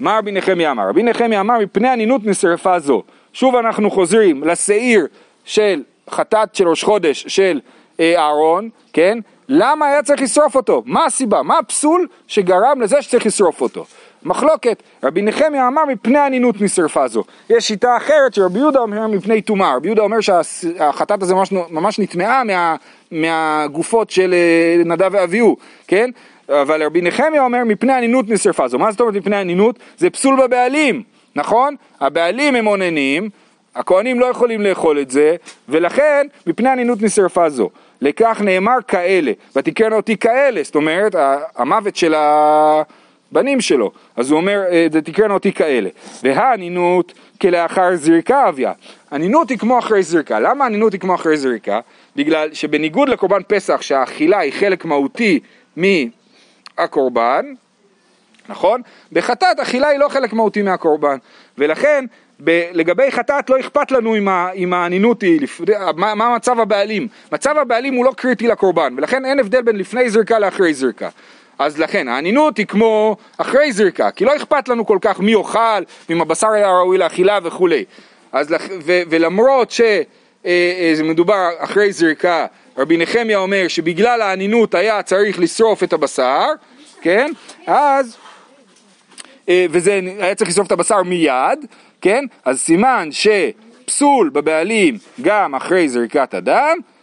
מה 0.00 0.18
רבי 0.18 0.32
נחמיה 0.32 0.70
אמר? 0.70 0.88
רבי 0.88 1.02
נחמיה 1.02 1.40
אמר 1.40 1.58
מפני 1.58 1.92
אנינות 1.92 2.20
נשרפה 2.24 2.78
זו. 2.78 3.02
שוב 3.32 3.56
אנחנו 3.56 3.90
חוזרים 3.90 4.44
לשעיר 4.44 5.06
של 5.44 5.82
חטאת 6.10 6.54
של 6.54 6.68
ראש 6.68 6.84
חודש 6.84 7.24
של 7.28 7.60
אה, 8.00 8.14
אהרון, 8.18 8.68
כן? 8.92 9.18
למה 9.48 9.86
היה 9.86 10.02
צריך 10.02 10.22
לשרוף 10.22 10.56
אותו? 10.56 10.82
מה 10.86 11.04
הסיבה? 11.04 11.42
מה 11.42 11.58
הפסול 11.58 12.06
שגרם 12.26 12.80
לזה 12.80 13.02
שצריך 13.02 13.26
לשרוף 13.26 13.60
אותו? 13.60 13.84
מחלוקת, 14.22 14.82
רבי 15.04 15.22
נחמיה 15.22 15.68
אמר 15.68 15.84
מפני 15.84 16.26
אנינות 16.26 16.60
נשרפה 16.60 17.08
זו. 17.08 17.24
יש 17.50 17.68
שיטה 17.68 17.96
אחרת 17.96 18.34
שרבי 18.34 18.58
יהודה 18.58 18.80
אומר 18.80 19.06
מפני 19.06 19.42
טומאה. 19.42 19.76
רבי 19.76 19.88
יהודה 19.88 20.02
אומר 20.02 20.20
שהחטאת 20.20 21.22
הזה 21.22 21.34
ממש, 21.34 21.52
ממש 21.70 21.98
נטמעה 21.98 22.44
מה, 22.44 22.76
מהגופות 23.10 24.10
של 24.10 24.34
אה, 24.34 24.84
נדב 24.84 25.10
ואביהו, 25.12 25.56
כן? 25.88 26.10
אבל 26.48 26.82
רבי 26.82 27.00
נחמיה 27.00 27.44
אומר 27.44 27.64
מפני 27.64 27.98
אנינות 27.98 28.28
נשרפה 28.28 28.68
זו. 28.68 28.78
מה 28.78 28.92
זאת 28.92 29.00
אומרת 29.00 29.14
מפני 29.14 29.40
אנינות? 29.40 29.78
זה 29.98 30.10
פסול 30.10 30.46
בבעלים, 30.46 31.02
נכון? 31.36 31.76
הבעלים 32.00 32.54
הם 32.54 32.66
אוננים, 32.66 33.30
הכהנים 33.74 34.20
לא 34.20 34.26
יכולים 34.26 34.60
לאכול 34.60 35.00
את 35.00 35.10
זה, 35.10 35.36
ולכן 35.68 36.26
מפני 36.46 36.72
אנינות 36.72 37.02
נשרפה 37.02 37.48
זו. 37.48 37.70
לכך 38.02 38.40
נאמר 38.44 38.76
כאלה, 38.88 39.32
ותקרן 39.56 39.92
אותי 39.92 40.16
כאלה, 40.16 40.62
זאת 40.62 40.74
אומרת 40.74 41.14
המוות 41.56 41.96
של 41.96 42.14
הבנים 43.32 43.60
שלו, 43.60 43.90
אז 44.16 44.30
הוא 44.30 44.40
אומר, 44.40 44.62
אה, 44.70 44.86
תקרן 45.04 45.30
אותי 45.30 45.52
כאלה. 45.52 45.88
והאנינות 46.22 47.12
כלאחר 47.40 47.96
זריקה 47.96 48.48
אביה. 48.48 48.72
אנינות 49.12 49.50
היא 49.50 49.58
כמו 49.58 49.78
אחרי 49.78 50.02
זריקה. 50.02 50.40
למה 50.40 50.66
אנינות 50.66 50.92
היא 50.92 51.00
כמו 51.00 51.14
אחרי 51.14 51.36
זריקה? 51.36 51.80
בגלל 52.16 52.48
שבניגוד 52.54 53.08
לקורבן 53.08 53.40
פסח 53.48 53.80
שהאכילה 53.82 54.38
היא 54.38 54.52
חלק 54.52 54.84
מהותי 54.84 55.40
מהקורבן, 56.78 57.46
נכון? 58.48 58.80
בחטאת 59.12 59.60
אכילה 59.60 59.88
היא 59.88 59.98
לא 59.98 60.08
חלק 60.08 60.32
מהותי 60.32 60.62
מהקורבן, 60.62 61.16
ולכן 61.58 62.04
ב- 62.44 62.68
לגבי 62.72 63.10
חטאת 63.10 63.50
לא 63.50 63.60
אכפת 63.60 63.90
לנו 63.90 64.16
אם, 64.16 64.28
אם 64.54 64.74
האנינות 64.74 65.22
היא, 65.22 65.40
לפ- 65.40 65.60
מה, 65.96 66.14
מה 66.14 66.34
מצב 66.36 66.60
הבעלים. 66.60 67.08
מצב 67.32 67.56
הבעלים 67.58 67.94
הוא 67.94 68.04
לא 68.04 68.12
קריטי 68.16 68.46
לקורבן, 68.46 68.94
ולכן 68.96 69.24
אין 69.24 69.38
הבדל 69.38 69.62
בין 69.62 69.76
לפני 69.76 70.10
זריקה 70.10 70.38
לאחרי 70.38 70.74
זריקה. 70.74 71.08
אז 71.58 71.78
לכן 71.78 72.08
האנינות 72.08 72.56
היא 72.56 72.66
כמו 72.66 73.16
אחרי 73.38 73.72
זריקה, 73.72 74.10
כי 74.10 74.24
לא 74.24 74.36
אכפת 74.36 74.68
לנו 74.68 74.86
כל 74.86 74.98
כך 75.00 75.20
מי 75.20 75.34
אוכל, 75.34 75.82
אם 76.10 76.20
הבשר 76.20 76.48
היה 76.50 76.70
ראוי 76.70 76.98
לאכילה 76.98 77.38
וכולי. 77.44 77.84
אז 78.32 78.50
לכ- 78.50 78.68
ו- 78.84 79.02
ולמרות 79.10 79.70
שזה 79.70 81.02
מדובר 81.04 81.48
אחרי 81.58 81.92
זריקה, 81.92 82.46
רבי 82.78 82.96
נחמיה 82.96 83.38
אומר 83.38 83.68
שבגלל 83.68 84.22
האנינות 84.22 84.74
היה 84.74 85.02
צריך 85.02 85.38
לשרוף 85.38 85.82
את 85.82 85.92
הבשר, 85.92 86.44
כן? 87.00 87.30
אז 87.66 88.16
אה, 89.48 89.66
וזה 89.70 90.00
היה 90.18 90.34
צריך 90.34 90.50
לשרוף 90.50 90.66
את 90.66 90.72
הבשר 90.72 91.02
מיד, 91.02 91.66
כן? 92.00 92.24
אז 92.44 92.60
סימן 92.60 93.08
שפסול 93.10 94.28
בבעלים 94.28 94.98
גם 95.22 95.54
אחרי 95.54 95.88
זריקת 95.88 96.34
הדם, 96.34 96.54
אה, 96.54 96.70
אה, 96.70 96.97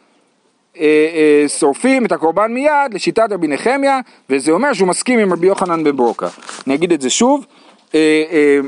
שורפים 1.47 2.05
את 2.05 2.11
הקורבן 2.11 2.53
מיד 2.53 2.93
לשיטת 2.93 3.27
רבי 3.31 3.47
נחמיה, 3.47 3.99
וזה 4.29 4.51
אומר 4.51 4.73
שהוא 4.73 4.87
מסכים 4.87 5.19
עם 5.19 5.33
רבי 5.33 5.47
יוחנן 5.47 5.83
בן 5.83 5.95
ברוקה. 5.95 6.27
אני 6.67 6.75
אגיד 6.75 6.91
את 6.91 7.01
זה 7.01 7.09
שוב. 7.09 7.45
אה, 7.95 8.59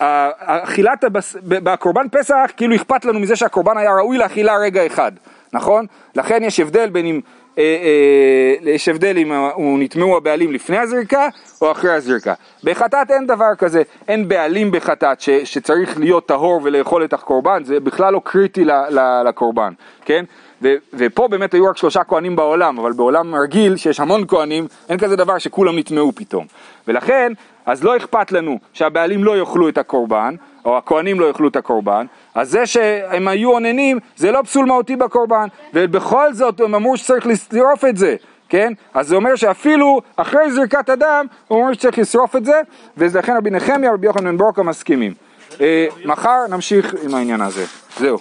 אה, 0.00 0.30
אכילת 0.38 1.04
הבס... 1.04 1.36
בקורבן 1.42 2.08
פסח 2.12 2.50
כאילו 2.56 2.76
אכפת 2.76 3.04
לנו 3.04 3.20
מזה 3.20 3.36
שהקורבן 3.36 3.78
היה 3.78 3.90
ראוי 3.94 4.18
לאכילה 4.18 4.56
רגע 4.56 4.86
אחד, 4.86 5.12
נכון? 5.52 5.86
לכן 6.16 6.42
יש 6.42 6.60
הבדל 6.60 6.90
בין 6.90 7.06
אם, 7.06 7.20
אה, 7.58 7.62
אה, 7.62 8.70
יש 8.70 8.88
הבדל 8.88 9.18
אם 9.18 9.32
הוא 9.32 9.78
נטמעו 9.78 10.16
הבעלים 10.16 10.52
לפני 10.52 10.78
הזריקה 10.78 11.28
או 11.62 11.72
אחרי 11.72 11.92
הזריקה. 11.92 12.34
בחטאת 12.64 13.10
אין 13.10 13.26
דבר 13.26 13.54
כזה, 13.58 13.82
אין 14.08 14.28
בעלים 14.28 14.70
בחטאת 14.70 15.20
ש... 15.20 15.30
שצריך 15.30 15.98
להיות 15.98 16.26
טהור 16.26 16.60
ולאכול 16.64 17.04
את 17.04 17.12
הקורבן, 17.12 17.64
זה 17.64 17.80
בכלל 17.80 18.12
לא 18.12 18.20
קריטי 18.24 18.64
ל... 18.64 18.70
ל... 18.70 19.22
לקורבן, 19.28 19.72
כן? 20.04 20.24
ו- 20.62 20.74
ופה 20.92 21.28
באמת 21.28 21.54
היו 21.54 21.66
רק 21.66 21.76
שלושה 21.76 22.04
כהנים 22.04 22.36
בעולם, 22.36 22.78
אבל 22.78 22.92
בעולם 22.92 23.34
רגיל 23.34 23.76
שיש 23.76 24.00
המון 24.00 24.24
כהנים, 24.28 24.66
אין 24.88 24.98
כזה 24.98 25.16
דבר 25.16 25.38
שכולם 25.38 25.78
נטמעו 25.78 26.12
פתאום. 26.14 26.46
ולכן, 26.88 27.32
אז 27.66 27.84
לא 27.84 27.96
אכפת 27.96 28.32
לנו 28.32 28.58
שהבעלים 28.72 29.24
לא 29.24 29.38
יאכלו 29.38 29.68
את 29.68 29.78
הקורבן, 29.78 30.34
או 30.64 30.78
הכהנים 30.78 31.20
לא 31.20 31.26
יאכלו 31.26 31.48
את 31.48 31.56
הקורבן, 31.56 32.06
אז 32.34 32.50
זה 32.50 32.66
שהם 32.66 33.28
היו 33.28 33.50
אוננים, 33.50 33.98
זה 34.16 34.30
לא 34.30 34.42
פסול 34.42 34.66
מהותי 34.66 34.96
בקורבן, 34.96 35.48
ובכל 35.74 36.34
זאת 36.34 36.60
הם 36.60 36.74
אמרו 36.74 36.96
שצריך 36.96 37.26
לשרוף 37.26 37.84
את 37.84 37.96
זה. 37.96 38.16
כן? 38.48 38.72
אז 38.94 39.08
זה 39.08 39.16
אומר 39.16 39.36
שאפילו 39.36 40.00
אחרי 40.16 40.52
זריקת 40.52 40.88
הדם, 40.88 41.26
הוא 41.48 41.60
אומר 41.60 41.72
שצריך 41.72 41.98
לשרוף 41.98 42.36
את 42.36 42.44
זה, 42.44 42.60
ולכן 42.96 43.36
רבי 43.36 43.50
נחמיה 43.50 43.90
ורבי 43.90 44.06
יוחנן 44.06 44.24
בן 44.24 44.38
ברוקה 44.38 44.62
מסכימים. 44.62 45.14
אה, 45.60 45.86
מחר 46.04 46.46
נמשיך 46.50 46.94
עם 47.02 47.14
העניין 47.14 47.40
הזה. 47.40 47.64
זהו. 47.98 48.18